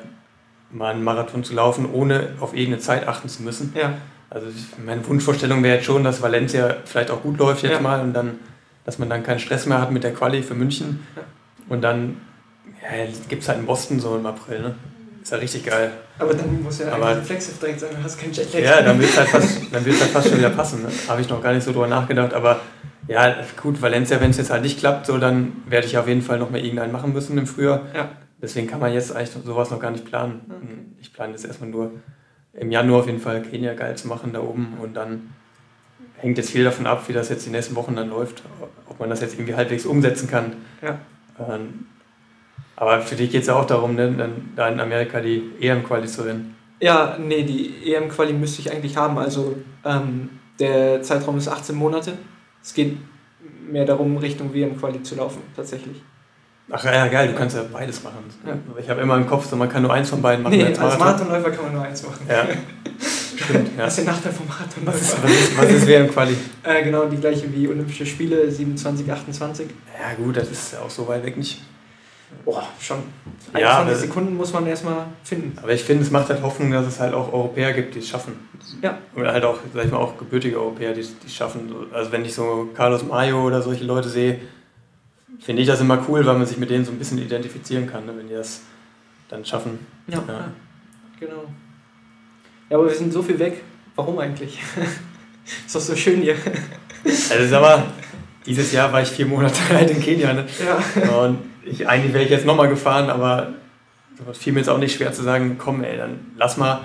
[0.72, 3.74] mal einen Marathon zu laufen, ohne auf irgendeine Zeit achten zu müssen.
[3.76, 3.94] ja.
[4.30, 4.48] Also
[4.84, 7.80] meine Wunschvorstellung wäre jetzt schon, dass Valencia vielleicht auch gut läuft jetzt Ja.
[7.80, 8.40] mal und dann,
[8.84, 11.06] dass man dann keinen Stress mehr hat mit der Quali für München.
[11.16, 11.22] Ja.
[11.70, 12.18] Und dann
[12.82, 14.76] ja, gibt es halt in Boston so im April, ne?
[15.24, 15.92] Ist ja richtig geil.
[16.20, 18.60] Aber dann muss ja Aber- eigentlich Flexiv direkt sein, du hast keinen Jetlag.
[18.62, 20.82] Ja, dann wird es halt, fast- dann halt fast schon wieder passen.
[20.84, 20.90] Ne?
[21.08, 22.60] Habe ich noch gar nicht so drüber nachgedacht, aber
[23.08, 26.22] ja, gut, Valencia, wenn es jetzt halt nicht klappt, so, dann werde ich auf jeden
[26.22, 27.84] Fall noch mal irgendeinen machen müssen im Frühjahr.
[27.94, 28.10] Ja.
[28.42, 30.42] Deswegen kann man jetzt eigentlich sowas noch gar nicht planen.
[30.48, 30.78] Okay.
[31.02, 31.92] Ich plane jetzt erstmal nur
[32.54, 35.34] im Januar auf jeden Fall Kenia geil zu machen da oben und dann
[36.18, 38.44] hängt jetzt viel davon ab, wie das jetzt die nächsten Wochen dann läuft,
[38.88, 40.54] ob man das jetzt irgendwie halbwegs umsetzen kann.
[40.82, 41.00] Ja.
[41.40, 41.88] Ähm,
[42.76, 46.08] aber für dich geht es ja auch darum, ne, dann, da in Amerika die EM-Quali
[46.08, 46.56] zu rennen.
[46.80, 49.18] Ja, nee, die EM-Quali müsste ich eigentlich haben.
[49.18, 52.14] Also ähm, der Zeitraum ist 18 Monate.
[52.66, 52.98] Es geht
[53.70, 56.02] mehr darum, Richtung WM-Quali zu laufen, tatsächlich.
[56.72, 58.24] Ach ja, geil, du kannst ja beides machen.
[58.44, 58.54] Ja.
[58.72, 60.58] Aber Ich habe immer im Kopf, so, man kann nur eins von beiden machen.
[60.58, 61.00] nee, als Marathon.
[61.00, 62.26] Marathonläufer kann man nur eins machen.
[62.28, 62.44] Ja,
[63.38, 63.70] stimmt.
[63.78, 63.86] Ja.
[63.86, 65.24] Das ist der Nachteil vom Was ist, Marathonläufer.
[65.24, 66.36] was ist, was ist WM-Quali?
[66.64, 69.68] Äh, genau, die gleiche wie Olympische Spiele, 27, 28.
[70.02, 71.62] Ja gut, das ist ja auch so weit weg nicht.
[72.44, 72.98] Boah, schon.
[73.54, 75.58] Ja, 21 aber- Sekunden muss man erstmal finden.
[75.62, 78.08] Aber ich finde, es macht halt Hoffnung, dass es halt auch Europäer gibt, die es
[78.10, 78.34] schaffen.
[78.82, 78.98] Ja.
[79.16, 81.74] Oder halt auch, sag ich mal, auch gebürtige Europäer, die es schaffen.
[81.94, 84.40] Also wenn ich so Carlos Mayo oder solche Leute sehe,
[85.40, 88.06] finde ich das immer cool, weil man sich mit denen so ein bisschen identifizieren kann,
[88.06, 88.62] ne, wenn die das
[89.30, 89.80] dann schaffen.
[90.08, 90.34] Ja, Ja.
[90.34, 90.52] ja.
[91.20, 91.44] genau.
[92.70, 93.62] Ja, aber wir sind so viel weg.
[93.96, 94.60] Warum eigentlich?
[95.66, 96.36] ist doch so schön hier.
[97.06, 97.84] Also sag mal,
[98.46, 100.34] dieses Jahr war ich vier Monate halt in Kenia.
[100.34, 100.46] Ne?
[101.04, 101.10] Ja.
[101.20, 103.54] Und ich, eigentlich wäre ich jetzt nochmal gefahren, aber
[104.32, 106.82] es fiel mir jetzt auch nicht schwer zu sagen, komm ey, dann lass mal,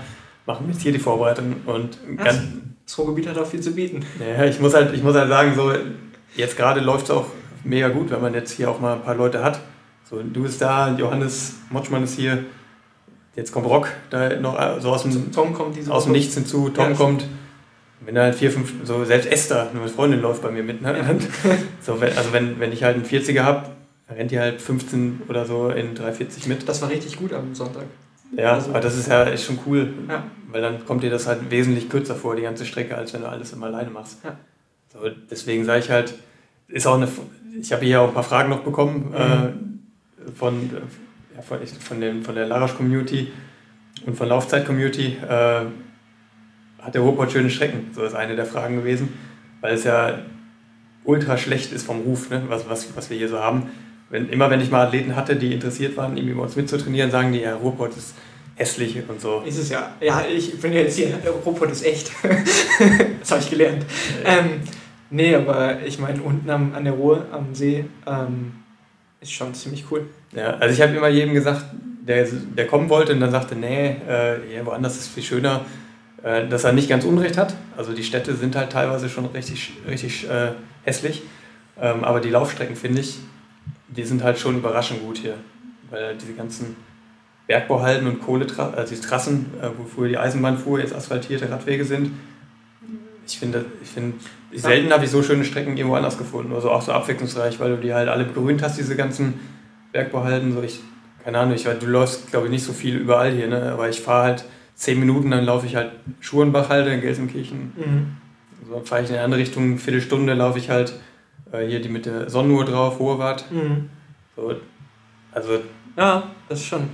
[0.46, 1.56] machen wir jetzt hier die Vorbereitung.
[1.66, 2.40] Und ganz,
[2.84, 4.04] Das Ruhrgebiet hat auch viel zu bieten.
[4.18, 5.72] Ja, ich muss halt, ich muss halt sagen, so
[6.34, 7.26] jetzt gerade läuft es auch
[7.64, 9.60] mega gut, wenn man jetzt hier auch mal ein paar Leute hat.
[10.08, 12.44] So, du bist da, Johannes Motschmann ist hier,
[13.36, 16.12] jetzt kommt Rock da noch äh, so aus dem, Tom kommt diese aus dem.
[16.12, 17.26] Nichts hinzu, Tom Ja, kommt.
[18.04, 20.80] Wenn da halt vier, fünf, so selbst Esther, eine Freundin läuft bei mir mit.
[20.82, 20.96] Ne?
[21.82, 23.70] So, wenn, also wenn, wenn ich halt einen 40er habe,
[24.14, 26.68] rennt die halt 15 oder so in 340 mit.
[26.68, 27.84] Das war richtig gut am Sonntag.
[28.36, 30.24] Ja, Also- aber das ist ja ist schon cool, Ja.
[30.50, 33.28] weil dann kommt dir das halt wesentlich kürzer vor, die ganze Strecke, als wenn du
[33.28, 34.18] alles immer alleine machst.
[34.24, 34.36] Ja.
[34.92, 34.98] So,
[35.30, 36.14] deswegen sage ich halt,
[36.68, 37.08] ist auch eine,
[37.60, 40.70] ich habe hier auch ein paar Fragen noch bekommen äh, von,
[41.34, 43.32] ja, von, von, den, von der Larasch-Community
[44.06, 45.16] und von Laufzeit-Community.
[45.28, 45.62] Äh,
[46.80, 47.90] hat der Ruhrpott schöne Strecken?
[47.94, 49.08] So ist eine der Fragen gewesen,
[49.60, 50.18] weil es ja
[51.04, 53.64] ultra schlecht ist vom Ruf, ne, was, was, was wir hier so haben.
[54.10, 57.32] Wenn, immer wenn ich mal Athleten hatte, die interessiert waren, irgendwie bei uns mitzutrainieren, sagen
[57.32, 58.14] die, ja, Ruhrpott ist
[58.60, 59.42] hässlich und so.
[59.46, 59.94] Ist es ja.
[60.00, 61.08] Ja, ich bin jetzt hier.
[61.24, 62.10] Der Robot ist echt.
[63.20, 63.86] das habe ich gelernt.
[64.24, 64.60] Ähm,
[65.08, 68.52] nee, aber ich meine, unten am, an der Ruhr, am See, ähm,
[69.20, 70.06] ist schon ziemlich cool.
[70.32, 71.64] Ja, also ich habe immer jedem gesagt,
[72.06, 75.64] der, der kommen wollte und dann sagte, nee, äh, ja, woanders ist viel schöner.
[76.22, 77.54] äh, dass er nicht ganz Unrecht hat.
[77.76, 80.52] Also die Städte sind halt teilweise schon richtig, richtig äh,
[80.84, 81.22] hässlich.
[81.80, 83.18] Ähm, aber die Laufstrecken, finde ich,
[83.96, 85.34] die sind halt schon überraschend gut hier.
[85.90, 86.76] Weil diese ganzen
[87.46, 91.84] Bergbauhalden und Kohletrassen, also die Trassen, äh, wo früher die Eisenbahn fuhr, jetzt asphaltierte Radwege
[91.84, 92.12] sind.
[93.26, 94.18] Ich finde, ich finde,
[94.54, 96.52] selten habe ich so schöne Strecken irgendwo anders gefunden.
[96.52, 99.34] Also auch so abwechslungsreich, weil du die halt alle begrünt hast, diese ganzen
[99.92, 100.52] Bergbauhalden.
[100.52, 100.80] So ich,
[101.24, 103.72] keine Ahnung, ich, du läufst, glaube ich, nicht so viel überall hier, ne?
[103.72, 107.72] aber ich fahre halt zehn Minuten, dann laufe ich halt Schurenbachhalde in Gelsenkirchen.
[107.76, 108.16] Mhm.
[108.68, 110.94] So fahre ich in eine andere Richtung, eine Viertelstunde laufe ich halt
[111.52, 113.50] äh, hier die mit der Sonnenuhr drauf, Hohewart.
[113.50, 113.90] Mhm.
[114.36, 114.54] So,
[115.32, 115.60] also.
[115.96, 116.88] Ja, das ist schon.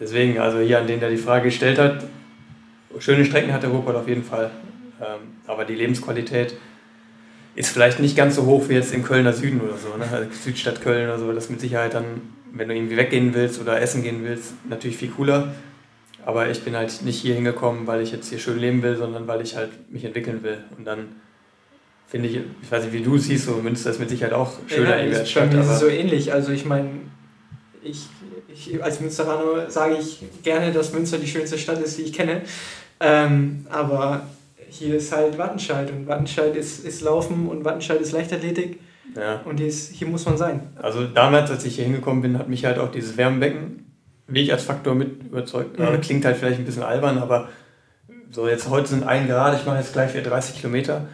[0.00, 2.04] Deswegen, also hier an den, der die Frage gestellt hat,
[2.98, 4.50] schöne Strecken hat der Ruhrpott auf jeden Fall.
[5.00, 6.56] Ähm, aber die Lebensqualität
[7.54, 10.06] ist vielleicht nicht ganz so hoch wie jetzt im Kölner Süden oder so, ne?
[10.10, 11.32] also Südstadt Köln oder so.
[11.32, 12.04] Das mit Sicherheit dann,
[12.52, 15.54] wenn du irgendwie weggehen willst oder essen gehen willst, natürlich viel cooler.
[16.24, 19.26] Aber ich bin halt nicht hier hingekommen, weil ich jetzt hier schön leben will, sondern
[19.26, 20.58] weil ich halt mich entwickeln will.
[20.76, 21.16] Und dann
[22.12, 25.02] finde ich, ich weiß nicht, wie du siehst, so Münster ist mit Sicherheit auch schöner
[25.02, 25.48] ja, als Stadt.
[25.48, 26.30] Bei mir ist es so ähnlich.
[26.30, 26.90] Also ich meine,
[27.82, 28.06] ich,
[28.52, 32.42] ich, als Münsteraner sage ich gerne, dass Münster die schönste Stadt ist, die ich kenne.
[33.00, 34.26] Ähm, aber
[34.68, 38.78] hier ist halt Wattenscheid und Wattenscheid ist, ist Laufen und Wattenscheid ist Leichtathletik.
[39.16, 39.40] Ja.
[39.46, 40.60] Und hier, ist, hier muss man sein.
[40.76, 43.86] Also damals, als ich hier hingekommen bin, hat mich halt auch dieses Wärmebecken
[44.28, 45.78] wie ich als Faktor mit überzeugt.
[45.78, 46.00] Mhm.
[46.00, 47.48] Klingt halt vielleicht ein bisschen albern, aber
[48.30, 51.06] so jetzt heute sind ein Grad, ich mache jetzt gleich wieder 30 Kilometer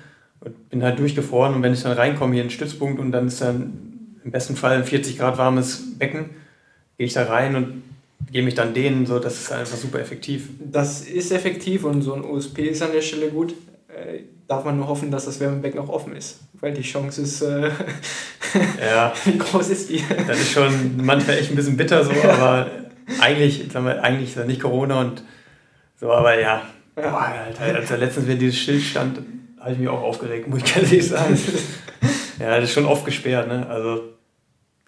[0.49, 3.29] und bin halt durchgefroren und wenn ich dann reinkomme hier in den Stützpunkt und dann
[3.29, 6.31] ist dann im besten Fall ein 40 Grad warmes Becken,
[6.97, 7.83] gehe ich da rein und
[8.31, 10.49] gehe mich dann dehnen, so das ist einfach super effektiv.
[10.61, 13.55] Das ist effektiv und so ein USP ist an der Stelle gut.
[13.89, 17.43] Äh, darf man nur hoffen, dass das Wärmebecken noch offen ist, weil die Chance ist,
[17.43, 17.71] äh,
[18.81, 20.03] ja, wie groß ist die?
[20.27, 22.71] Das ist schon manchmal echt ein bisschen bitter so, aber
[23.21, 25.23] eigentlich, sagen wir, eigentlich ist ja nicht Corona und
[26.01, 26.63] so, aber ja.
[26.97, 27.11] ja.
[27.11, 29.21] Boah, Alter, als er letztens wieder dieses Schild stand,
[29.61, 31.39] habe ich mich auch aufgeregt, muss ich ehrlich sagen.
[32.39, 33.67] ja, das ist schon oft gesperrt, ne?
[33.69, 34.03] Also,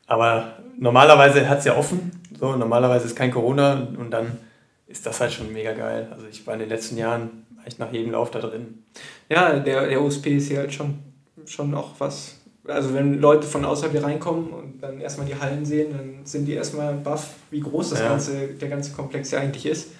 [0.07, 4.39] aber normalerweise hat es ja offen, so, normalerweise ist kein Corona und dann
[4.87, 6.09] ist das halt schon mega geil.
[6.11, 8.85] Also ich war in den letzten Jahren echt nach jedem Lauf da drin.
[9.29, 10.99] Ja, der, der USP ist hier halt schon,
[11.47, 15.65] schon auch was also wenn Leute von außerhalb hier reinkommen und dann erstmal die Hallen
[15.65, 18.09] sehen, dann sind die erstmal baff, wie groß das ja.
[18.09, 19.93] ganze, der ganze Komplex hier eigentlich ist.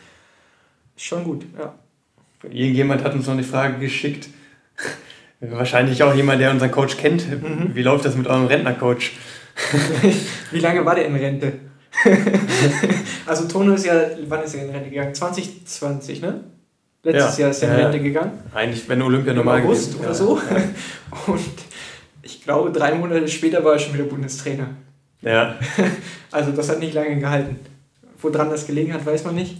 [0.97, 1.75] Ist schon gut, ja.
[2.43, 4.29] Irgendjemand hat uns noch eine Frage geschickt.
[5.41, 7.29] Wahrscheinlich auch jemand, der unseren Coach kennt.
[7.29, 7.71] Mhm.
[7.75, 9.13] Wie läuft das mit eurem Rentnercoach?
[10.51, 11.53] wie lange war der in Rente?
[13.27, 13.95] also Tono ist ja,
[14.29, 15.15] wann ist er in Rente gegangen?
[15.15, 16.45] 2020, ne?
[17.03, 17.43] Letztes ja.
[17.43, 18.33] Jahr ist er in Rente gegangen.
[18.55, 20.05] Eigentlich, wenn Olympia normal August gewesen.
[20.05, 20.41] oder so.
[21.27, 21.41] Und
[22.23, 24.69] ich glaube, drei Monate später war er schon wieder Bundestrainer.
[25.23, 25.57] Ja.
[26.31, 27.57] Also das hat nicht lange gehalten.
[28.21, 29.57] Woran das gelegen hat, weiß man nicht.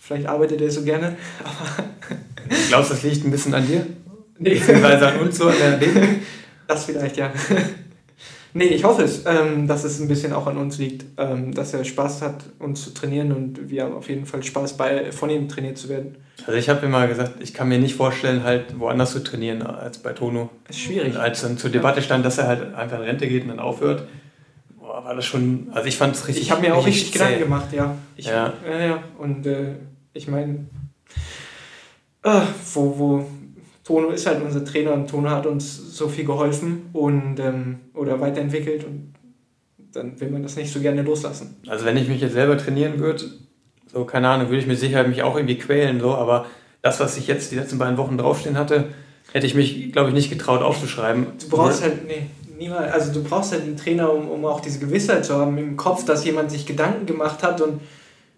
[0.00, 1.16] Vielleicht arbeitet er so gerne.
[2.68, 3.86] Glaubst du, das liegt ein bisschen an dir?
[4.38, 4.54] Nee.
[4.54, 5.80] Beziehungsweise an uns so an der
[6.66, 7.32] Das vielleicht, ja.
[8.54, 11.72] Nee, ich hoffe es, ähm, dass es ein bisschen auch an uns liegt, ähm, dass
[11.72, 15.30] er Spaß hat, uns zu trainieren und wir haben auf jeden Fall Spaß, bei, von
[15.30, 16.16] ihm trainiert zu werden.
[16.46, 19.98] Also ich habe immer gesagt, ich kann mir nicht vorstellen, halt woanders zu trainieren als
[19.98, 20.50] bei Tono.
[20.66, 21.16] Das ist schwierig.
[21.16, 24.06] Als dann zur Debatte stand, dass er halt einfach in Rente geht und dann aufhört,
[24.78, 27.12] boah, war das schon, also ich fand es richtig Ich habe mir auch richtig, richtig
[27.14, 27.96] Gedanken gemacht, ja.
[28.16, 28.52] Ich, ja.
[28.68, 29.02] ja, ja.
[29.16, 29.76] Und äh,
[30.12, 30.66] ich meine,
[32.22, 32.40] äh,
[32.74, 33.26] wo, wo,
[33.84, 38.20] Tono ist halt unser Trainer und Tono hat uns so viel geholfen und ähm, oder
[38.20, 39.14] weiterentwickelt und
[39.92, 41.56] dann will man das nicht so gerne loslassen.
[41.66, 43.24] Also wenn ich mich jetzt selber trainieren würde,
[43.92, 46.46] so keine Ahnung, würde ich mir sicher mich auch irgendwie quälen, so, aber
[46.80, 48.88] das, was ich jetzt die letzten beiden Wochen draufstehen hatte,
[49.32, 51.26] hätte ich mich, glaube ich, nicht getraut aufzuschreiben.
[51.40, 52.26] Du brauchst halt, nee,
[52.58, 55.76] niemals, also du brauchst halt einen Trainer, um, um auch diese Gewissheit zu haben im
[55.76, 57.80] Kopf, dass jemand sich Gedanken gemacht hat und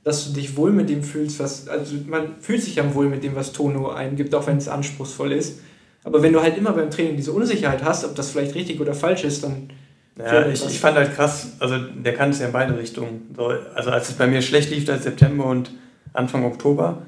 [0.05, 3.25] dass du dich wohl mit dem fühlst, was, also man fühlt sich ja wohl mit
[3.25, 5.61] dem, was Tono eingibt, auch wenn es anspruchsvoll ist.
[6.05, 8.95] Aber wenn du halt immer beim Training diese Unsicherheit hast, ob das vielleicht richtig oder
[8.95, 9.71] falsch ist, dann.
[10.17, 13.35] Ja, ich, ich fand halt krass, also der kann es ja in beide Richtungen.
[13.35, 15.73] So, also als es bei mir schlecht lief, als September und
[16.12, 17.03] Anfang Oktober,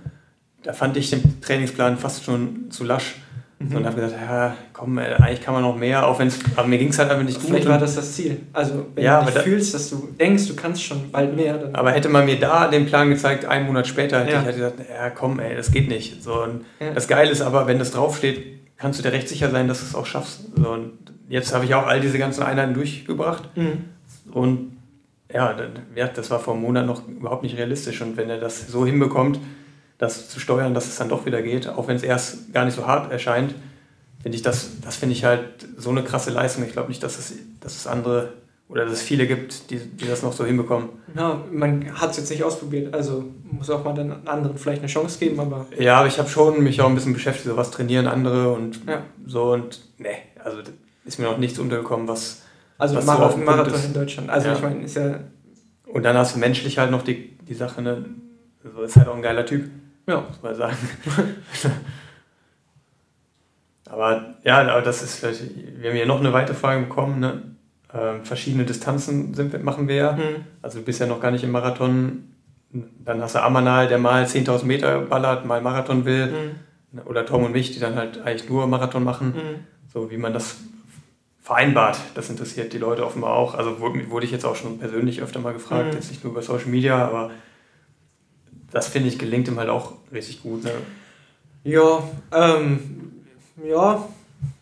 [0.64, 3.14] da fand ich den Trainingsplan fast schon zu lasch.
[3.58, 3.74] Mhm.
[3.74, 6.68] Und habe gesagt, ja, komm, ey, eigentlich kann man noch mehr, auch wenn es, aber
[6.68, 7.48] mir ging es halt einfach nicht gut.
[7.48, 8.40] Vielleicht war das das Ziel.
[8.52, 11.70] Also, wenn ja, du da, fühlst, dass du denkst, du kannst schon bald mehr.
[11.72, 14.40] Aber hätte man mir da den Plan gezeigt, einen Monat später, hätte ja.
[14.40, 16.22] ich halt gesagt, ja, komm, ey, das geht nicht.
[16.22, 16.46] So,
[16.80, 16.90] ja.
[16.94, 19.86] Das Geile ist aber, wenn das draufsteht, kannst du dir recht sicher sein, dass du
[19.86, 20.40] es auch schaffst.
[20.54, 20.92] So, und
[21.30, 23.56] jetzt habe ich auch all diese ganzen Einheiten durchgebracht.
[23.56, 23.84] Mhm.
[24.32, 24.76] Und
[25.32, 25.54] ja,
[26.14, 28.02] das war vor einem Monat noch überhaupt nicht realistisch.
[28.02, 29.40] Und wenn er das so hinbekommt,
[29.98, 32.74] das zu steuern, dass es dann doch wieder geht, auch wenn es erst gar nicht
[32.74, 33.54] so hart erscheint,
[34.22, 36.64] finde ich das, das finde ich halt so eine krasse Leistung.
[36.64, 38.32] Ich glaube nicht, dass es, dass es andere
[38.68, 40.88] oder dass es viele gibt, die, die das noch so hinbekommen.
[41.14, 44.88] Ja, man hat es jetzt nicht ausprobiert, also muss auch mal dann anderen vielleicht eine
[44.88, 45.66] Chance geben, aber.
[45.78, 48.80] Ja, aber ich habe schon mich auch ein bisschen beschäftigt, so was trainieren andere und
[48.86, 49.02] Ja.
[49.24, 50.08] so und ne,
[50.42, 50.58] also
[51.04, 52.42] ist mir noch nichts untergekommen, was.
[52.78, 53.84] Also was Mar so auf dem Punkt Marathon ist.
[53.86, 54.28] in Deutschland.
[54.30, 54.54] Also Ja.
[54.56, 55.20] ich meine, ist ja.
[55.86, 58.04] Und dann hast du menschlich halt noch die, die Sache, ne?
[58.74, 59.70] So ist halt auch ein geiler Typ,
[60.06, 60.20] Ja.
[60.28, 60.76] muss man sagen.
[63.90, 65.42] aber ja, aber das ist vielleicht,
[65.80, 67.42] wir haben hier noch eine weitere Frage bekommen, ne?
[67.94, 70.16] Ähm, verschiedene Distanzen sind, machen wir ja.
[70.16, 70.44] Hm.
[70.60, 72.32] Also du bist ja noch gar nicht im Marathon.
[72.72, 76.32] Dann hast du Amanal, der mal 10.000 Meter ballert, mal Marathon will.
[76.92, 77.00] Hm.
[77.06, 79.34] Oder Tom und mich, die dann halt eigentlich nur Marathon machen.
[79.34, 79.64] Hm.
[79.92, 80.56] So wie man das
[81.42, 83.54] vereinbart, das interessiert die Leute offenbar auch.
[83.54, 85.92] Also wurde, wurde ich jetzt auch schon persönlich öfter mal gefragt, Mhm.
[85.92, 87.30] jetzt nicht nur über Social Media, aber
[88.76, 90.62] das finde ich gelingt ihm halt auch richtig gut.
[90.64, 90.70] Ne?
[91.64, 93.12] Ja, ähm,
[93.66, 94.06] ja,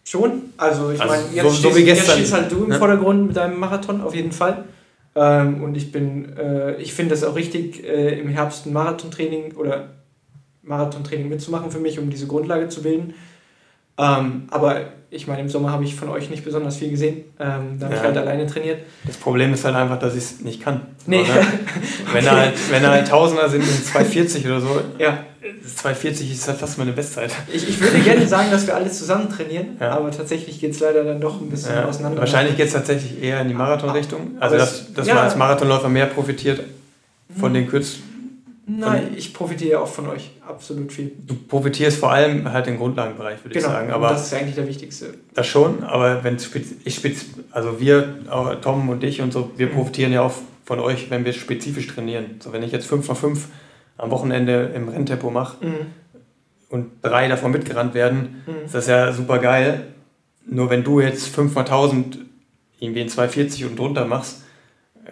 [0.05, 0.43] schon.
[0.57, 2.79] Also ich Also meine, so- jetzt, so stehst, wie jetzt stehst halt du im ne?
[2.79, 4.65] Vordergrund mit deinem Marathon auf jeden Fall.
[5.17, 9.53] Ähm, und ich bin, äh, ich finde es auch richtig, äh, im Herbst ein Marathontraining
[9.57, 9.89] oder
[10.63, 13.15] Marathontraining mitzumachen für mich, um diese Grundlage zu bilden.
[13.97, 14.81] Ähm, aber
[15.11, 17.19] ich meine, im Sommer habe ich von euch nicht besonders viel gesehen.
[17.39, 18.07] Ähm, da habe ich Ja.
[18.09, 18.81] halt alleine trainiert.
[19.07, 20.81] Das Problem ist halt einfach, dass ich es nicht kann.
[21.07, 21.23] Nee.
[21.23, 21.29] Ne?
[22.13, 25.19] wenn, da halt, wenn da halt Tausender sind in 240 oder so, Ja,
[25.77, 27.31] 240 ist halt fast meine Bestzeit.
[27.53, 29.91] ich, ich würde gerne sagen, dass wir alle zusammen trainieren, Ja.
[29.93, 32.19] aber tatsächlich geht es leider dann doch ein bisschen Ja, auseinander.
[32.19, 34.33] wahrscheinlich geht es tatsächlich eher in die Marathonrichtung.
[34.41, 36.61] Aber Also, dass, dass man als Marathonläufer mehr profitiert
[37.39, 37.99] von den Kürz.
[38.67, 41.13] Nein, ich profitiere auch von euch absolut viel.
[41.27, 43.89] Du profitierst vor allem halt im Grundlagenbereich, würde ich sagen.
[43.89, 45.15] und Aber das ist ja eigentlich der wichtigste.
[45.35, 46.37] das schon, aber wenn
[46.85, 47.01] ich
[47.51, 49.73] also wir, auch Tom und ich und so, wir Mhm.
[49.73, 50.33] profitieren ja auch
[50.65, 52.37] von euch, wenn wir spezifisch trainieren.
[52.41, 53.39] So, wenn ich jetzt 5x5
[53.99, 55.75] am Wochenende im Renntempo mache Mhm.
[56.71, 58.65] und drei davon mitgerannt werden, Mhm.
[58.65, 59.83] ist das ja super geil.
[60.47, 62.19] Nur wenn du jetzt 5x1000
[62.81, 64.43] irgendwie in 240 und drunter machst,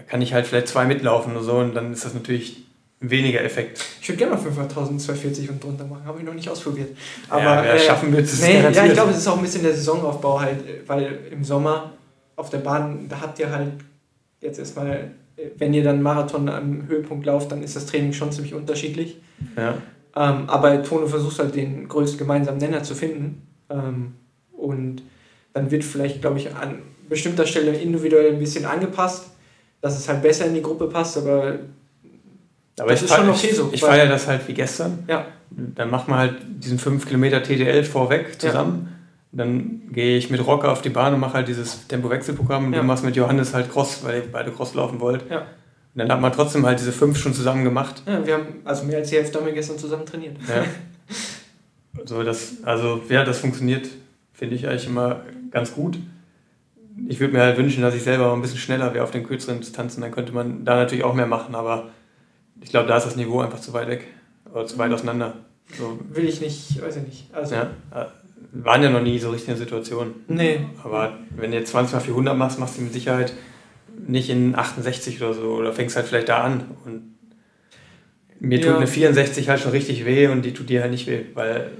[0.08, 2.61] kann ich halt vielleicht zwei mitlaufen oder so und dann ist das natürlich
[3.02, 3.84] weniger Effekt.
[4.00, 6.96] Ich würde gerne mal 5240 und drunter machen, habe ich noch nicht ausprobiert.
[7.28, 8.86] Aber ja, wer äh, schaffen wird, ist nee, ja, garantiert.
[8.86, 11.92] ich glaube, es ist auch ein bisschen der Saisonaufbau halt, weil im Sommer
[12.36, 13.72] auf der Bahn, da habt ihr halt
[14.40, 18.32] jetzt erstmal, äh, wenn ihr dann Marathon am Höhepunkt lauft, dann ist das Training schon
[18.32, 19.20] ziemlich unterschiedlich.
[19.56, 19.74] ja.
[20.14, 23.46] Ähm, aber Tono versucht halt den größten gemeinsamen Nenner zu finden.
[23.70, 24.12] Ähm,
[24.52, 25.02] und
[25.54, 29.30] dann wird vielleicht, glaube ich, an bestimmter Stelle individuell ein bisschen angepasst,
[29.80, 31.58] dass es halt besser in die Gruppe passt, aber
[32.78, 35.04] Aber Das ich ist schon okay so, Ich feiere das halt wie gestern.
[35.08, 35.26] ja.
[35.50, 38.88] Dann macht man halt diesen 5 Kilometer TDL vorweg zusammen.
[39.32, 42.66] Dann gehe ich mit Rocker auf die Bahn und mache halt dieses Tempo-Wechselprogramm.
[42.66, 42.80] Und Ja.
[42.80, 45.24] du machst mit Johannes halt Cross, weil ihr beide Cross laufen wollt.
[45.30, 45.40] Ja.
[45.40, 45.46] Und
[45.98, 48.02] dann hat man trotzdem halt diese fünf schon zusammen gemacht.
[48.06, 50.36] Ja, wir haben, also mehr als die Hälfte haben wir gestern zusammen trainiert.
[50.48, 50.64] Ja.
[52.06, 53.88] so, das, also ja, das funktioniert,
[54.32, 55.98] finde ich eigentlich immer ganz gut.
[57.08, 59.60] Ich würde mir halt wünschen, dass ich selber ein bisschen schneller wäre auf den kürzeren
[59.60, 60.00] Distanzen.
[60.00, 61.90] Dann könnte man da natürlich auch mehr machen, aber
[62.62, 64.06] ich glaube, da ist das Niveau einfach zu weit weg
[64.52, 65.34] oder zu weit auseinander.
[65.76, 67.34] So, Will ich nicht, weiß ich nicht.
[67.34, 68.06] Also, ja, äh,
[68.52, 70.14] waren ja noch nie so richtige Situationen.
[70.28, 70.60] nee.
[70.84, 73.32] Aber wenn du jetzt 20 mal 400 machst, machst du mit Sicherheit
[74.06, 76.64] nicht in 68 oder so oder fängst halt vielleicht da an.
[76.84, 77.14] Und
[78.40, 78.76] mir tut Ja.
[78.76, 81.70] eine 64 halt schon richtig weh und die tut dir halt nicht weh, weil,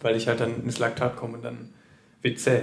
[0.00, 1.70] weil ich halt dann ins Laktat komme und dann
[2.22, 2.62] wird zäh.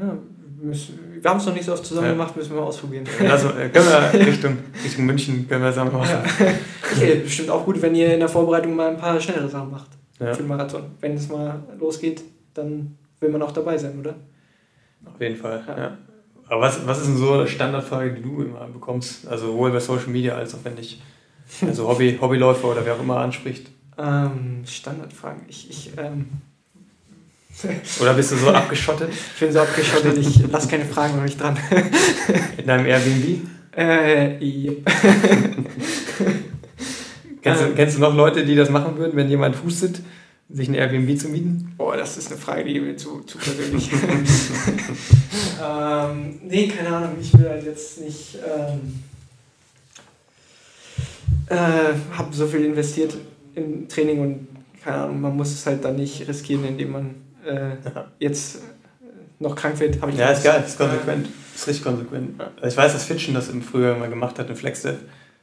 [0.00, 0.16] Ja,
[0.62, 2.12] müssen, wir haben es noch nicht so oft zusammen Ja.
[2.12, 3.04] gemacht, müssen wir mal ausprobieren.
[3.28, 6.08] Also können wir Richtung, Richtung München können wir Sachen machen.
[6.40, 6.46] Ja.
[6.92, 9.90] Okay, bestimmt auch gut, wenn ihr in der Vorbereitung mal ein paar schnellere Sachen macht
[10.18, 10.82] Ja, für den Marathon.
[11.00, 14.16] Wenn es mal losgeht, dann will man auch dabei sein, oder?
[15.06, 15.62] auf jeden Fall.
[15.68, 15.78] Ja.
[15.78, 15.98] Ja.
[16.48, 19.28] Aber was, was ist denn so eine Standardfrage, die du immer bekommst?
[19.28, 21.00] Also sowohl bei Social Media als auch wenn dich
[21.64, 23.68] also Hobby, Hobbyläufer oder wer auch immer anspricht.
[24.02, 25.42] Ähm, Standardfragen.
[25.46, 26.26] Ich, ich, ähm,
[28.00, 31.36] Oder bist du so abgeschottet ich bin so abgeschottet, ich lasse keine Fragen an mich
[31.36, 31.58] dran.
[32.56, 33.40] in deinem Airbnb?
[33.76, 34.78] Äh, yep.
[37.42, 37.74] Kennst, du, Ähm.
[37.74, 40.00] kennst du noch Leute, die das machen würden, wenn jemand hustet,
[40.50, 41.72] sich ein Airbnb zu mieten?
[41.78, 43.90] Boah, das ist eine Frage, die mir zu, zu persönlich.
[45.62, 48.36] ähm, nee, keine Ahnung, ich will halt jetzt nicht.
[48.44, 49.02] Ähm,
[51.46, 53.16] äh, habe so viel investiert
[53.54, 54.48] im Training und
[54.82, 57.14] keine Ahnung, man muss es halt dann nicht riskieren, indem man
[57.46, 57.70] äh,
[58.18, 58.58] jetzt äh,
[59.38, 60.00] noch krank wird.
[60.00, 61.28] Hab ich Ja, ist geil, ist konsequent.
[61.54, 62.40] Ist richtig konsequent.
[62.56, 64.98] Also ich weiß, dass Fitchen das im Frühjahr mal gemacht hat, in Flexstep,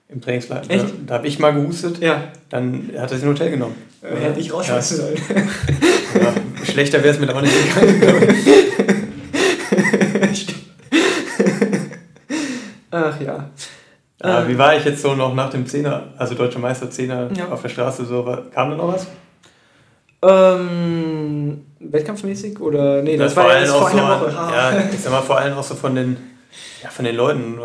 [0.09, 0.69] im Trainingslager.
[0.69, 0.85] Echt?
[0.85, 3.75] Da, da habe ich mal gehustet, Ja, dann hat er sich ein Hotel genommen.
[4.01, 5.17] äh, hätte ich rausschmeißen sollen.
[6.21, 6.33] Ja,
[6.63, 8.35] schlechter wäre es mir aber nicht gegangen.
[12.91, 13.49] Ach ja.
[14.23, 17.29] Ja, Äh, wie war ich jetzt so noch nach dem Zehner, also Deutscher Meister Zehner
[17.35, 17.49] Ja.
[17.49, 19.07] auf der Straße, so, kam da noch was?
[20.21, 24.31] Ähm, wettkampfmäßig oder nee, das, war ja erst vor so, einer an- Woche.
[24.31, 26.17] ja, ich sag mal vor allem auch so von den
[26.83, 27.57] Ja, von den Leuten.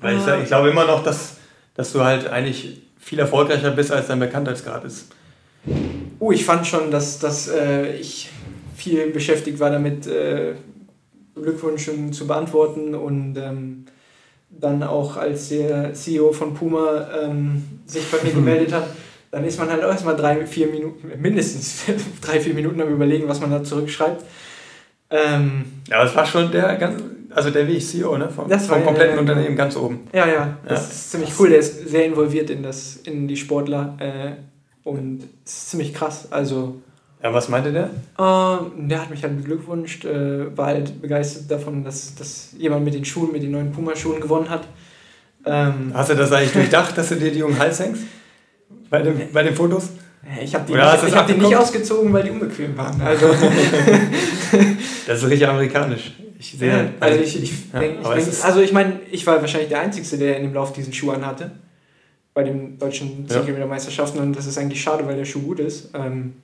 [0.00, 1.36] Weil ich, ich glaube immer noch, dass,
[1.74, 5.08] dass du halt eigentlich viel erfolgreicher bist, als dein Bekanntheitsgrad ist.
[6.18, 8.30] Oh, ich fand schon, dass, dass äh, ich
[8.76, 10.54] viel beschäftigt war damit, äh,
[11.34, 13.86] Glückwünsche zu beantworten und ähm,
[14.50, 18.86] dann auch als der CEO von Puma ähm, sich bei mir gemeldet hat,
[19.32, 21.84] dann ist man halt auch erstmal drei, vier Minuten, mindestens
[22.20, 24.24] drei, vier Minuten am überlegen, was man da zurückschreibt.
[25.10, 27.02] Ähm, ja, das war schon der ganz,
[27.34, 28.28] also der wie ich CEO, ne?
[28.28, 30.06] Vom, das vom kompletten äh, Unternehmen ganz oben.
[30.12, 30.86] Ja, ja, das ja.
[30.86, 31.48] ist ziemlich cool.
[31.48, 34.32] Der ist sehr involviert in das, in die Sportler äh,
[34.84, 36.28] und ist ziemlich krass.
[36.30, 36.82] Also
[37.22, 37.88] ja, was meinte der?
[38.18, 42.92] Ähm, der hat mich halt beglückwünscht, äh, war halt begeistert davon, dass, dass jemand mit
[42.92, 44.66] den Schuhen, mit den neuen Puma-Schuhen gewonnen hat.
[45.46, 48.02] Ähm, Hast du das eigentlich durchdacht, dass du dir die um den Hals hängst?
[48.92, 49.88] Bei, dem, bei den Fotos?
[50.42, 53.00] Ich habe die, nicht, ich hab die nicht ausgezogen, weil die unbequem waren.
[53.04, 53.26] Also
[55.06, 56.12] das ist richtig amerikanisch.
[56.38, 59.40] Ich sehe, ja, also ich, ich ja, denk, ich denk, also ich meine, ich war
[59.40, 61.52] wahrscheinlich der Einzige, der in dem Lauf diesen Schuh anhatte.
[62.34, 65.60] Bei den deutschen 10 Kilometer Meisterschaften und das ist eigentlich schade, weil der Schuh gut
[65.60, 65.88] ist.
[65.94, 66.34] Ähm,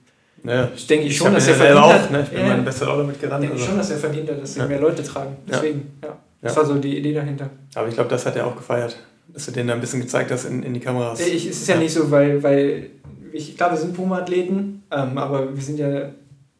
[0.43, 2.11] ja, ich denke ich schon, dass er verdient auch, hat.
[2.11, 2.23] Ne?
[2.23, 3.11] Ich bin ja, mein bester Auto.
[3.11, 3.59] Ich denke also.
[3.59, 5.37] schon, dass er verdient hat, dass mehr Leute tragen.
[5.47, 6.17] Deswegen, ja.
[6.41, 7.51] Das war so die Idee dahinter.
[7.75, 8.97] Aber ich glaube, das hat er auch gefeiert,
[9.29, 11.21] dass du denen da ein bisschen gezeigt hast in, in die Kameras.
[11.21, 12.91] Ich, es ist ja, nicht so, weil, weil
[13.33, 16.11] ich glaube, wir sind Puma-Athleten, ähm, aber wir sind ja,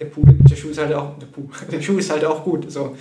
[0.01, 2.71] der, Puh, der Schuh ist halt auch, der, Puh, der Schuh ist halt auch gut,
[2.71, 2.97] so.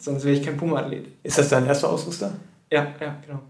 [0.00, 1.06] sonst wäre ich kein Puma-Athlet.
[1.22, 2.32] Ist das dein erster Ausrüster?
[2.70, 3.40] Ja, ja, genau.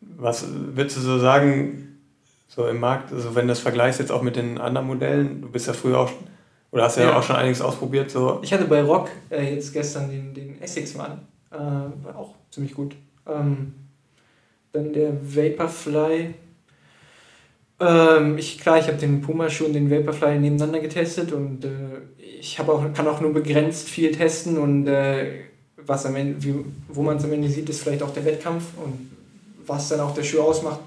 [0.00, 1.88] Was würdest du so sagen,
[2.48, 5.48] so im Markt, also wenn du das vergleichst jetzt auch mit den anderen Modellen, du
[5.48, 6.10] bist ja früher auch,
[6.70, 8.10] oder hast ja, ja auch schon einiges ausprobiert.
[8.10, 8.40] So.
[8.42, 11.18] Ich hatte bei Rock äh, jetzt gestern den, den Essex mal
[11.50, 12.96] äh, war auch ziemlich gut.
[13.26, 13.74] Ähm,
[14.72, 16.34] dann der Vaporfly.
[17.80, 21.68] Ähm, ich, klar, ich habe den Puma-Schuh und den Vaporfly nebeneinander getestet und äh,
[22.40, 25.44] ich auch, kann auch nur begrenzt viel testen und äh,
[25.76, 26.54] was am Ende, wie,
[26.88, 29.10] wo man es am Ende sieht, ist vielleicht auch der Wettkampf und
[29.66, 30.80] was dann auch der Schuh ausmacht,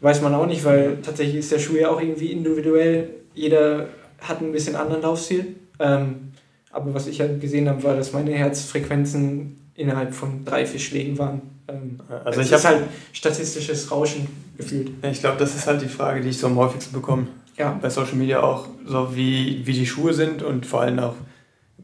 [0.00, 3.10] weiß man auch nicht, weil tatsächlich ist der Schuh ja auch irgendwie individuell.
[3.34, 3.88] Jeder
[4.20, 5.56] hat ein bisschen anderen Laufstil.
[5.78, 6.32] Ähm,
[6.70, 11.18] aber was ich halt gesehen habe, war, dass meine Herzfrequenzen innerhalb von drei, vier Schlägen
[11.18, 11.42] waren.
[11.68, 14.26] Ähm, also ich habe halt statistisches Rauschen
[14.56, 14.90] gefühlt.
[15.02, 17.26] Ich glaube, das ist halt die Frage, die ich so am häufigsten bekomme.
[17.56, 17.78] Ja.
[17.80, 21.14] Bei Social Media auch, so wie, wie die Schuhe sind und vor allem auch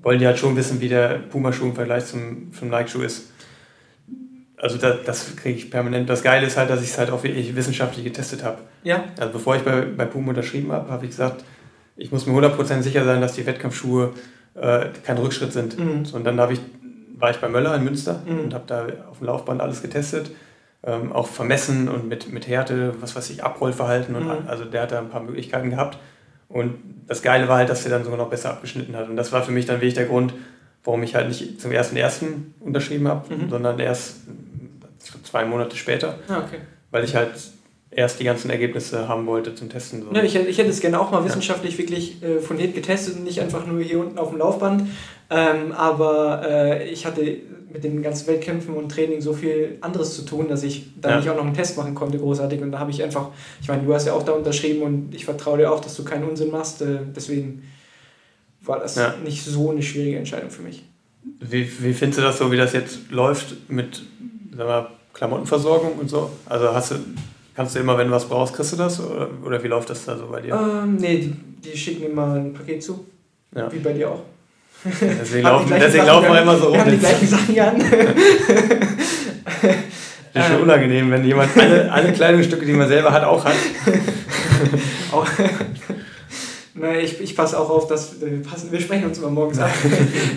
[0.02, 3.32] wollen die halt schon wissen, wie der Puma-Schuh im Vergleich zum, zum Nike-Schuh ist
[4.62, 6.08] also das, das kriege ich permanent.
[6.08, 8.58] Das Geile ist halt, dass ich es halt auch wirklich wissenschaftlich getestet habe.
[8.84, 9.04] Ja.
[9.18, 11.44] Also bevor ich bei, bei Puma unterschrieben habe, habe ich gesagt,
[11.96, 14.12] ich muss mir 100% sicher sein, dass die Wettkampfschuhe
[14.54, 15.78] äh, kein Rückschritt sind.
[15.78, 16.04] Mhm.
[16.04, 16.60] So, und dann ich,
[17.22, 18.40] war ich bei Möller in Münster mhm.
[18.40, 20.32] und habe da auf dem Laufband alles getestet.
[20.84, 24.16] Ähm, auch vermessen und mit, mit Härte, was weiß ich, Abrollverhalten.
[24.16, 24.48] Und, mhm.
[24.48, 25.98] Also der hat da ein paar Möglichkeiten gehabt.
[26.48, 26.74] Und
[27.06, 29.08] das Geile war halt, dass der dann sogar noch besser abgeschnitten hat.
[29.08, 30.34] Und das war für mich dann wirklich der Grund,
[30.82, 33.48] warum ich halt nicht zum ersten ersten unterschrieben habe, mhm.
[33.48, 34.16] sondern erst
[35.22, 36.18] zwei Monate später.
[36.26, 36.58] Ah, okay.
[36.90, 37.30] Weil ich halt
[37.94, 40.02] erst die ganzen Ergebnisse haben wollte zum Testen.
[40.02, 40.14] So.
[40.14, 43.40] Ja, ich, ich hätte es gerne auch mal wissenschaftlich wirklich äh, fundiert getestet und nicht
[43.40, 44.88] einfach nur hier unten auf dem Laufband.
[45.30, 47.38] Ähm, aber äh, ich hatte
[47.72, 51.16] mit den ganzen Wettkämpfen und Training so viel anderes zu tun, dass ich da ja.
[51.16, 52.60] nicht auch noch einen Test machen konnte, großartig.
[52.60, 53.28] Und da habe ich einfach,
[53.60, 56.04] ich meine, du hast ja auch da unterschrieben und ich vertraue dir auch, dass du
[56.04, 56.82] keinen Unsinn machst.
[56.82, 57.62] Äh, deswegen
[58.60, 59.14] war das ja.
[59.24, 60.84] nicht so eine schwierige Entscheidung für mich.
[61.40, 64.02] Wie, wie findest du das so, wie das jetzt läuft mit,
[64.56, 66.30] sag mal, Klamottenversorgung und so?
[66.46, 66.96] Also hast du,
[67.54, 69.00] kannst du immer, wenn du was brauchst, kriegst du das?
[69.00, 70.54] Oder, oder wie läuft das da so bei dir?
[70.54, 71.34] Ähm, nee, die,
[71.70, 73.06] die schicken immer ein Paket zu.
[73.54, 73.70] Ja.
[73.72, 74.20] Wie bei dir auch.
[74.84, 76.74] deswegen laufen, deswegen laufen wir immer so rum.
[76.74, 77.78] Wir haben die gleichen Sachen an.
[80.32, 83.54] Das ist schon unangenehm, wenn jemand alle, alle Kleidungsstücke, die man selber hat, auch hat.
[86.74, 89.70] Na, ich, ich passe auch auf, dass wir, passen, wir sprechen uns immer morgens ab.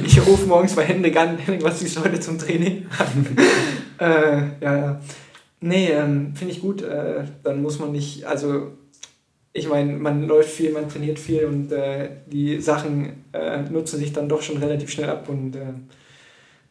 [0.04, 2.86] ich rufe morgens bei Hände an, was ist heute zum Training?
[4.00, 5.00] äh, ja, ja.
[5.62, 6.82] Nee, ähm, finde ich gut.
[6.82, 8.72] Äh, dann muss man nicht, also
[9.54, 14.12] ich meine, man läuft viel, man trainiert viel und äh, die Sachen äh, nutzen sich
[14.12, 15.62] dann doch schon relativ schnell ab und äh,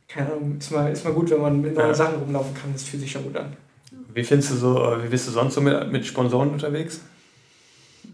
[0.07, 1.95] keine Ahnung, ist mal, ist mal gut, wenn man mit neuen ja.
[1.95, 3.57] Sachen rumlaufen kann, das fühlt sich schon gut an.
[4.13, 7.01] Wie findest du so, äh, wie bist du sonst so mit, mit Sponsoren unterwegs?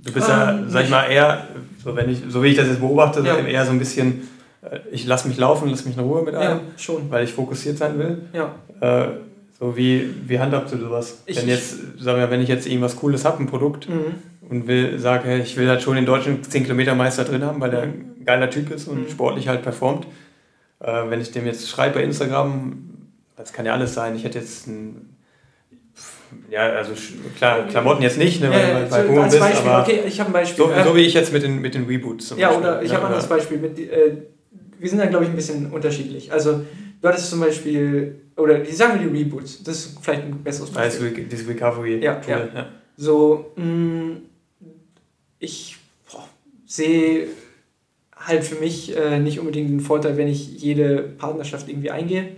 [0.05, 1.49] Du bist ja, ähm, sag ich mal, eher,
[1.83, 3.39] so, wenn ich, so wie ich das jetzt beobachte, ja.
[3.39, 4.29] eher so ein bisschen,
[4.63, 7.11] äh, ich lasse mich laufen, lasse mich in Ruhe mit einem, ja, schon.
[7.11, 8.23] weil ich fokussiert sein will.
[8.33, 8.55] Ja.
[9.61, 11.23] So wie, wie handhabst du sowas?
[11.27, 14.15] Ich, wenn jetzt, sagen wir, wenn ich jetzt irgendwas Cooles habe, ein Produkt mhm.
[14.49, 17.61] und will, sage, hey, ich will halt schon den deutschen 10 Kilometer Meister drin haben,
[17.61, 19.11] weil der ein geiler Typ ist und mhm.
[19.11, 20.07] sportlich halt performt.
[20.81, 22.79] Äh, wenn ich dem jetzt schreibe bei Instagram,
[23.37, 25.11] das kann ja alles sein, ich hätte jetzt ein
[26.49, 26.93] ja, also
[27.37, 30.21] klar, Klamotten jetzt nicht, ne, weil ja, du bei Puma bist, Beispiel, aber okay, ich
[30.21, 30.65] habe ein Beispiel.
[30.65, 32.67] So, so, wie ich jetzt mit den, mit den Reboots zum Ja, Beispiel.
[32.67, 33.59] oder ich habe ein anderes Beispiel.
[33.59, 34.17] Mit, äh,
[34.79, 36.33] wir sind da, glaube ich, ein bisschen unterschiedlich.
[36.33, 36.65] Also
[37.01, 40.71] du hattest zum Beispiel, oder die sagen wir die Reboots, das ist vielleicht ein besseres
[40.71, 41.09] Beispiel.
[41.09, 42.21] Also dieses Recovery ja.
[42.27, 42.39] Ja.
[42.55, 42.69] ja.
[42.97, 44.23] So, mh, mm,
[45.39, 45.77] ich
[46.67, 47.29] sehe
[48.15, 52.37] halt für mich äh, nicht unbedingt den Vorteil, wenn ich jede Partnerschaft irgendwie eingehe.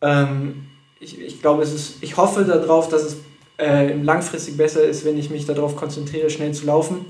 [0.00, 0.66] Ähm,
[0.98, 3.16] ich, ich glaube, es ist, ich hoffe darauf, dass es
[3.58, 7.06] äh, langfristig besser ist, wenn ich mich darauf konzentriere, schnell zu laufen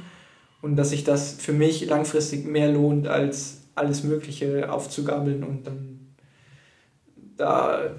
[0.60, 6.11] und dass sich das für mich langfristig mehr lohnt, als alles Mögliche aufzugabeln und dann
[7.36, 7.90] da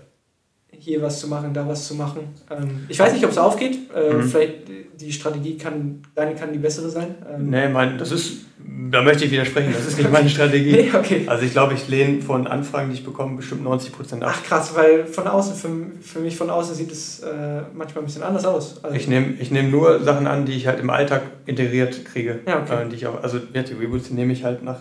[0.77, 2.21] hier was zu machen, da was zu machen.
[2.49, 3.77] Ähm, ich weiß nicht, ob es aufgeht.
[3.95, 4.23] Äh, mhm.
[4.23, 4.53] Vielleicht
[4.99, 7.15] die Strategie kann, deine kann die bessere sein.
[7.31, 8.45] Ähm, nee, mein, das ist,
[8.91, 10.71] da möchte ich widersprechen, das ist nicht meine Strategie.
[10.71, 11.23] nee, okay.
[11.27, 14.33] Also ich glaube, ich lehne von Anfragen, die ich bekomme, bestimmt 90 Prozent ab.
[14.35, 18.05] Ach krass, weil von außen, für, für mich von außen sieht es äh, manchmal ein
[18.05, 18.83] bisschen anders aus.
[18.83, 22.39] Also ich nehme ich nehm nur Sachen an, die ich halt im Alltag integriert kriege.
[22.47, 22.83] Ja, okay.
[22.83, 24.79] Äh, die ich auch, also ja, die Reboots nehme ich halt nach,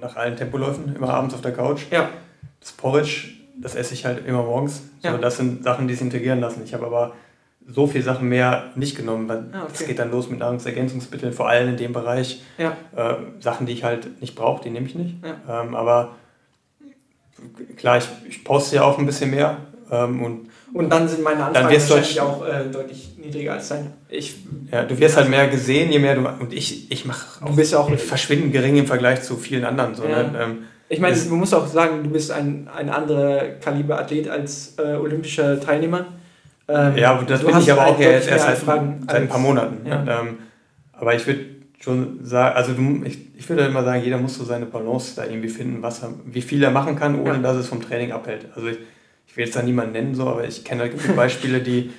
[0.00, 1.82] nach allen Tempoläufen, immer abends auf der Couch.
[1.90, 2.08] Ja.
[2.60, 4.82] Das Porridge das esse ich halt immer morgens.
[5.02, 5.12] Ja.
[5.12, 6.62] So, das sind Sachen, die sich integrieren lassen.
[6.64, 7.12] Ich habe aber
[7.66, 9.86] so viele Sachen mehr nicht genommen, weil ah, okay.
[9.86, 12.42] geht dann los mit Nahrungsergänzungsmitteln, vor allem in dem Bereich.
[12.58, 12.76] Ja.
[12.96, 15.16] Äh, Sachen, die ich halt nicht brauche, die nehme ich nicht.
[15.22, 15.62] Ja.
[15.62, 16.16] Ähm, aber
[17.76, 19.58] klar, ich, ich poste ja auch ein bisschen mehr.
[19.90, 23.92] Ähm, und, und dann sind meine Anfragen wahrscheinlich auch äh, deutlich niedriger als deine.
[24.08, 24.36] Ich,
[24.70, 26.28] ja, du wirst halt mehr gesehen, je mehr du.
[26.28, 29.94] Und ich, ich mache auch, bist auch verschwindend gering im Vergleich zu vielen anderen.
[29.94, 30.22] So, ja.
[30.22, 30.38] ne?
[30.40, 30.58] ähm,
[30.90, 34.96] ich meine, du musst auch sagen, du bist ein, ein anderer Kaliber Athlet als äh,
[34.96, 36.06] olympischer Teilnehmer.
[36.66, 39.86] Ähm, ja, das bin ich aber auch ja jetzt erst seit, seit ein paar Monaten.
[39.86, 40.20] Ja.
[40.20, 40.38] Ähm,
[40.92, 41.44] aber ich würde
[41.78, 45.24] schon sagen, also du, ich, ich würde immer sagen, jeder muss so seine Balance da
[45.24, 47.38] irgendwie finden, was er, wie viel er machen kann, ohne ja.
[47.38, 48.48] dass es vom Training abhält.
[48.56, 48.78] Also ich,
[49.28, 51.92] ich will jetzt da niemanden nennen, so, aber ich kenne halt Beispiele, die,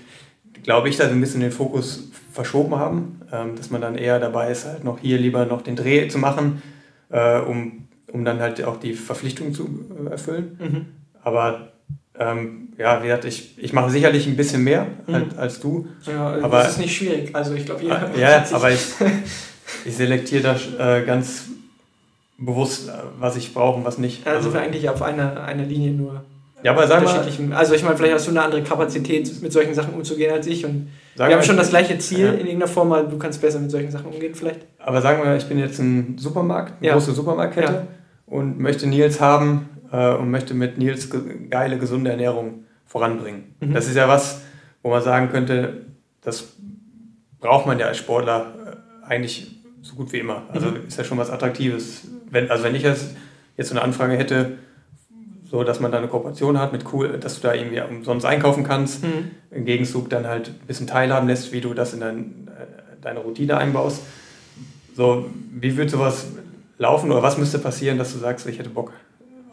[0.64, 4.20] glaube ich, da so ein bisschen den Fokus verschoben haben, ähm, dass man dann eher
[4.20, 6.62] dabei ist, halt noch hier lieber noch den Dreh zu machen,
[7.10, 7.81] äh, um
[8.14, 9.68] um dann halt auch die Verpflichtung zu
[10.06, 10.58] äh, erfüllen.
[10.60, 10.86] Mhm.
[11.24, 11.72] Aber
[12.20, 15.16] ähm, ja, wie gesagt, ich, ich mache sicherlich ein bisschen mehr mhm.
[15.16, 15.88] als, als du.
[16.06, 17.36] Ja, aber, das ist nicht schwierig.
[17.36, 18.12] Also ich glaube, jeder.
[18.18, 18.82] Ja, aber ich,
[19.86, 21.46] ich selektiere da äh, ganz
[22.38, 24.26] bewusst, äh, was ich brauche und was nicht.
[24.26, 26.24] Also, also wir eigentlich auf einer, einer Linie nur.
[26.64, 27.18] Ja, aber sag mal.
[27.56, 30.64] Also ich meine, vielleicht hast du eine andere Kapazität, mit solchen Sachen umzugehen als ich.
[30.64, 32.32] Und wir haben schon das gleiche Ziel ja.
[32.34, 34.60] in irgendeiner Form, aber du kannst besser mit solchen Sachen umgehen vielleicht.
[34.78, 36.94] Aber sagen wir, ich bin jetzt ein Supermarkt, eine ja.
[36.94, 37.74] große Supermarktkette.
[37.74, 37.88] Ja
[38.32, 43.56] und möchte Nils haben äh, und möchte mit Nils ge geile, gesunde Ernährung voranbringen.
[43.60, 43.74] Mhm.
[43.74, 44.42] Das ist ja was,
[44.82, 45.86] wo man sagen könnte,
[46.22, 46.54] das
[47.40, 48.54] braucht man ja als Sportler
[49.04, 49.52] äh, eigentlich
[49.82, 50.44] so gut wie immer.
[50.54, 50.88] Also mhm.
[50.88, 52.08] ist ja schon was Attraktives.
[52.30, 53.16] Wenn, also wenn ich jetzt,
[53.58, 54.54] jetzt so eine Anfrage hätte,
[55.44, 58.64] so dass man da eine Kooperation hat mit cool, dass du da irgendwie umsonst einkaufen
[58.64, 59.32] kannst, mhm.
[59.52, 63.20] im Gegenzug dann halt ein bisschen teilhaben lässt, wie du das in dein, äh, deine
[63.20, 64.04] Routine einbaust.
[64.96, 66.28] So, wie würde sowas
[66.82, 68.92] laufen oder was müsste passieren, dass du sagst, ich hätte Bock?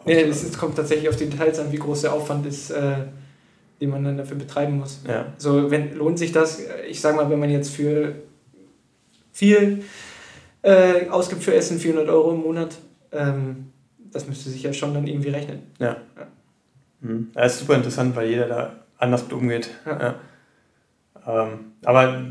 [0.05, 2.95] Nee, es kommt tatsächlich auf die Details an, wie groß der Aufwand ist, äh,
[3.79, 5.01] den man dann dafür betreiben muss.
[5.07, 5.27] Ja.
[5.37, 6.59] So, wenn, lohnt sich das?
[6.89, 8.15] Ich sag mal, wenn man jetzt für
[9.31, 9.83] viel
[10.63, 12.75] äh, ausgibt für Essen, 400 Euro im Monat,
[13.11, 13.71] ähm,
[14.11, 15.59] das müsste sich ja schon dann irgendwie rechnen.
[15.77, 15.97] Ja.
[16.17, 16.27] ja.
[17.01, 17.29] Mhm.
[17.35, 19.69] Das ist super interessant, weil jeder da anders mit umgeht.
[19.85, 19.99] Ja.
[21.27, 21.43] ja.
[21.43, 22.23] Ähm, aber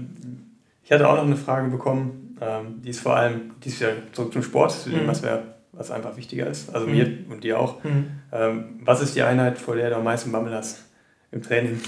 [0.82, 3.88] ich hatte auch noch eine Frage bekommen, ähm, die ist vor allem, die ist ja
[4.12, 5.08] zurück zum Sport, zu dem, mhm.
[5.08, 6.74] was, wär, was einfach wichtiger ist.
[6.74, 6.92] Also mhm.
[6.92, 7.82] mir und dir auch.
[7.84, 8.10] Mhm.
[8.32, 10.84] Ähm, was ist die Einheit, vor der du am meisten Bammel hast
[11.32, 11.80] im Training?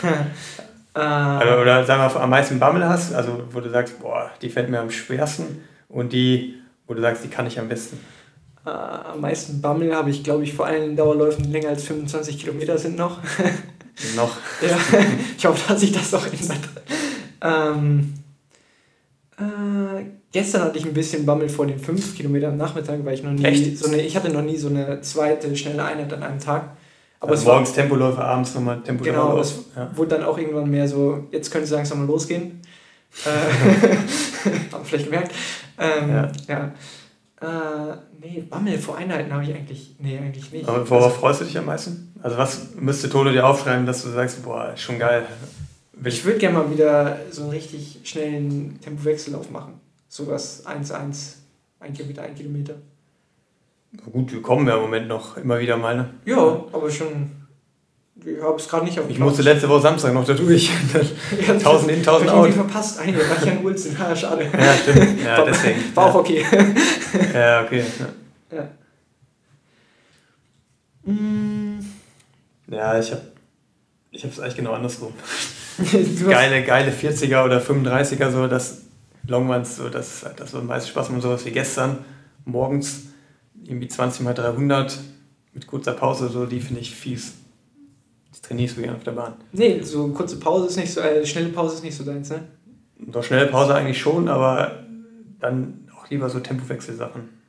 [0.95, 4.71] also, oder sagen wir, am meisten Bammel hast, also wo du sagst, boah, die fällt
[4.71, 7.99] mir am schwersten und die, wo du sagst, die kann ich am besten.
[8.65, 12.39] Äh, am meisten Bammel habe ich, glaube ich, vor allem Dauerläufen, die länger als 25
[12.39, 13.21] Kilometer sind noch.
[14.17, 14.37] noch.
[14.61, 14.77] ja,
[15.37, 16.59] ich hoffe, dass sich das auch ändert.
[17.43, 18.15] Ähm,
[19.39, 23.23] äh, gestern hatte ich ein bisschen Bammel vor den 5 Kilometern am Nachmittag, weil ich
[23.23, 23.79] noch nie Echt?
[23.79, 26.77] so eine, ich hatte noch nie so eine zweite schnelle Einheit an einem Tag.
[27.21, 29.17] Aber also morgens war, Tempoläufe, abends nochmal Tempoläufe.
[29.17, 29.91] Genau, das ja.
[29.95, 32.63] wurde dann auch irgendwann mehr so, jetzt könnte es langsam mal losgehen.
[33.27, 35.33] äh, haben vielleicht gemerkt.
[35.79, 36.33] Ähm, ja.
[36.49, 36.73] ja.
[37.43, 40.69] Äh, nee, Bammel vor Einheiten habe ich eigentlich, nee, eigentlich nicht.
[40.69, 42.15] Aber worauf also, freust du dich am meisten?
[42.23, 45.27] Also was müsste Tolo dir aufschreiben, dass du sagst, boah, schon geil,
[46.05, 49.80] ich würde gerne mal wieder so einen richtig schnellen Tempowechsellauf machen.
[50.11, 51.37] Sowas 1-1,
[51.79, 52.75] 1 Kilometer, 1 Kilometer.
[54.13, 55.97] Gut, wir kommen ja im Moment noch immer wieder mal.
[55.97, 56.15] Ne?
[56.25, 57.31] Ja, aber schon.
[58.17, 60.69] Ich habe es gerade nicht auf Ich musste letzte Woche Samstag noch da durch.
[61.49, 62.49] 1000 in, 1000 out.
[62.49, 63.97] Ich verpasst eine, war ich an Ulzen.
[63.97, 64.51] Ja, schade.
[64.53, 65.21] Ja, stimmt.
[65.25, 65.81] Ja, war, deswegen.
[65.95, 66.45] War auch okay.
[67.33, 67.85] Ja, okay.
[68.51, 68.69] Ja, ja.
[72.69, 73.23] ja ich habe
[74.11, 75.13] ich es eigentlich genau andersrum.
[76.29, 78.90] geile, geile 40er oder 35er, so das
[79.31, 81.99] Longruns, so das, das war meist Spaß und sowas wie gestern.
[82.45, 83.05] Morgens
[83.65, 84.99] irgendwie 20 mal 300
[85.55, 87.35] mit kurzer Pause, so die finde ich fies.
[88.43, 89.35] trainierst du gerne auf der Bahn?
[89.53, 92.31] Nee, so eine kurze Pause ist nicht so, äh, schnelle Pause ist nicht so deins,
[92.31, 92.43] ne?
[92.99, 94.85] Doch schnelle Pause eigentlich schon, aber
[95.39, 97.40] dann auch lieber so Tempowechselsachen.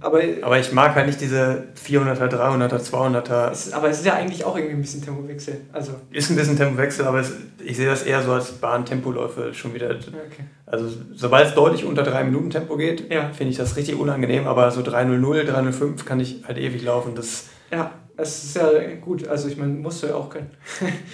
[0.00, 3.50] Aber, Aber ich mag halt nicht diese 400er, 300er, 200er.
[3.50, 5.62] es, aber es ist ja eigentlich auch irgendwie ein bisschen Tempowechsel.
[5.72, 7.32] Also, Ist ein bisschen Tempowechsel, aber es,
[7.64, 9.90] ich sehe das eher so als Bahn-Tempoläufe schon wieder.
[9.90, 10.44] okay.
[10.66, 13.30] Also sobald es deutlich unter 3 Minuten Tempo geht, Ja.
[13.32, 17.14] finde ich das richtig unangenehm, aber so 300, 305 kann ich halt ewig laufen.
[17.16, 18.68] Das, Ja, es ist ja
[19.00, 19.26] gut.
[19.26, 20.50] Also, ich meine, musst du ja auch können.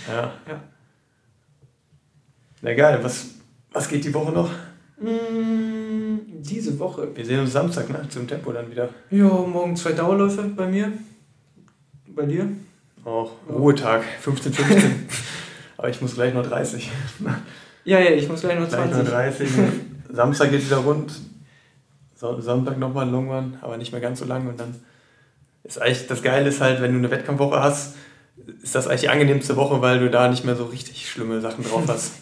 [0.08, 0.30] ja.
[0.48, 0.60] Ja.
[2.60, 3.26] Na geil, was,
[3.72, 4.50] was geht die Woche noch?
[5.00, 7.08] Mm, diese Woche.
[7.14, 8.06] Wir sehen uns Samstag, ne?
[8.08, 8.88] Zum Tempo dann wieder.
[9.10, 10.92] Ja, morgen zwei Dauerläufe bei mir.
[12.08, 12.48] Bei dir?
[13.04, 15.08] Auch Ruhetag, 15, 15.
[15.76, 16.90] aber ich muss gleich noch 30.
[17.84, 19.02] Ja, ja, ich muss gleich noch Gleich 20.
[19.04, 19.48] noch 30.
[20.12, 21.12] Samstag geht wieder rund.
[22.14, 24.46] So- Sonntag nochmal Long Run, aber nicht mehr ganz so lang.
[24.46, 24.74] Und dann
[25.64, 27.96] ist eigentlich, das Geile ist halt, wenn du eine Wettkampfwoche hast,
[28.62, 31.64] ist das eigentlich die angenehmste Woche, weil du da nicht mehr so richtig schlimme Sachen
[31.64, 32.12] drauf hast.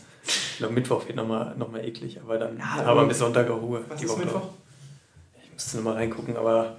[0.53, 3.61] Ich glaube, Mittwoch wird nochmal noch mal eklig, aber dann Ja, aber bis Sonntag auch
[3.61, 3.81] Ruhe.
[3.89, 4.49] Was die ist Woche Mittwoch?
[5.45, 6.77] Ich müsste nochmal reingucken, aber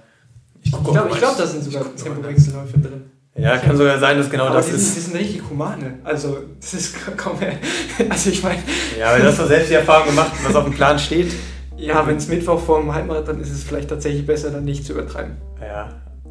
[0.62, 3.10] ich gucke Ich glaube, ich glaub, da sind sogar Tempowechselläufe drin.
[3.36, 4.96] Ja, kann sogar sein, dass genau aber das die, sind, ist.
[4.96, 5.98] die sind richtig humane.
[6.04, 7.54] Also, das ist kaum mehr.
[8.08, 8.60] Also, ich meine,
[8.98, 11.32] Ja, aber du hast doch selbst die Erfahrung gemacht, was auf dem Plan steht.
[11.76, 14.86] ja, wenn es Mittwoch vor dem Halbmarathon ist, ist es vielleicht tatsächlich besser, dann nicht
[14.86, 15.36] zu übertreiben.
[15.60, 15.88] Ja,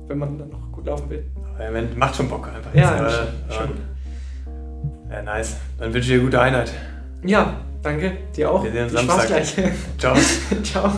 [0.07, 1.25] Wenn man dann noch gut laufen will.
[1.55, 2.73] aber Moment macht schon Bock einfach.
[2.73, 5.11] Ja, jetzt, schon, aber- schon.
[5.11, 5.57] Ja, nice.
[5.77, 6.71] Dann wünsche ich dir gute Einheit.
[7.23, 8.17] Ja, danke.
[8.35, 8.63] Dir auch.
[8.63, 9.43] Wir sehen uns Samstag.
[9.97, 10.15] Ciao.
[10.63, 10.91] Ciao.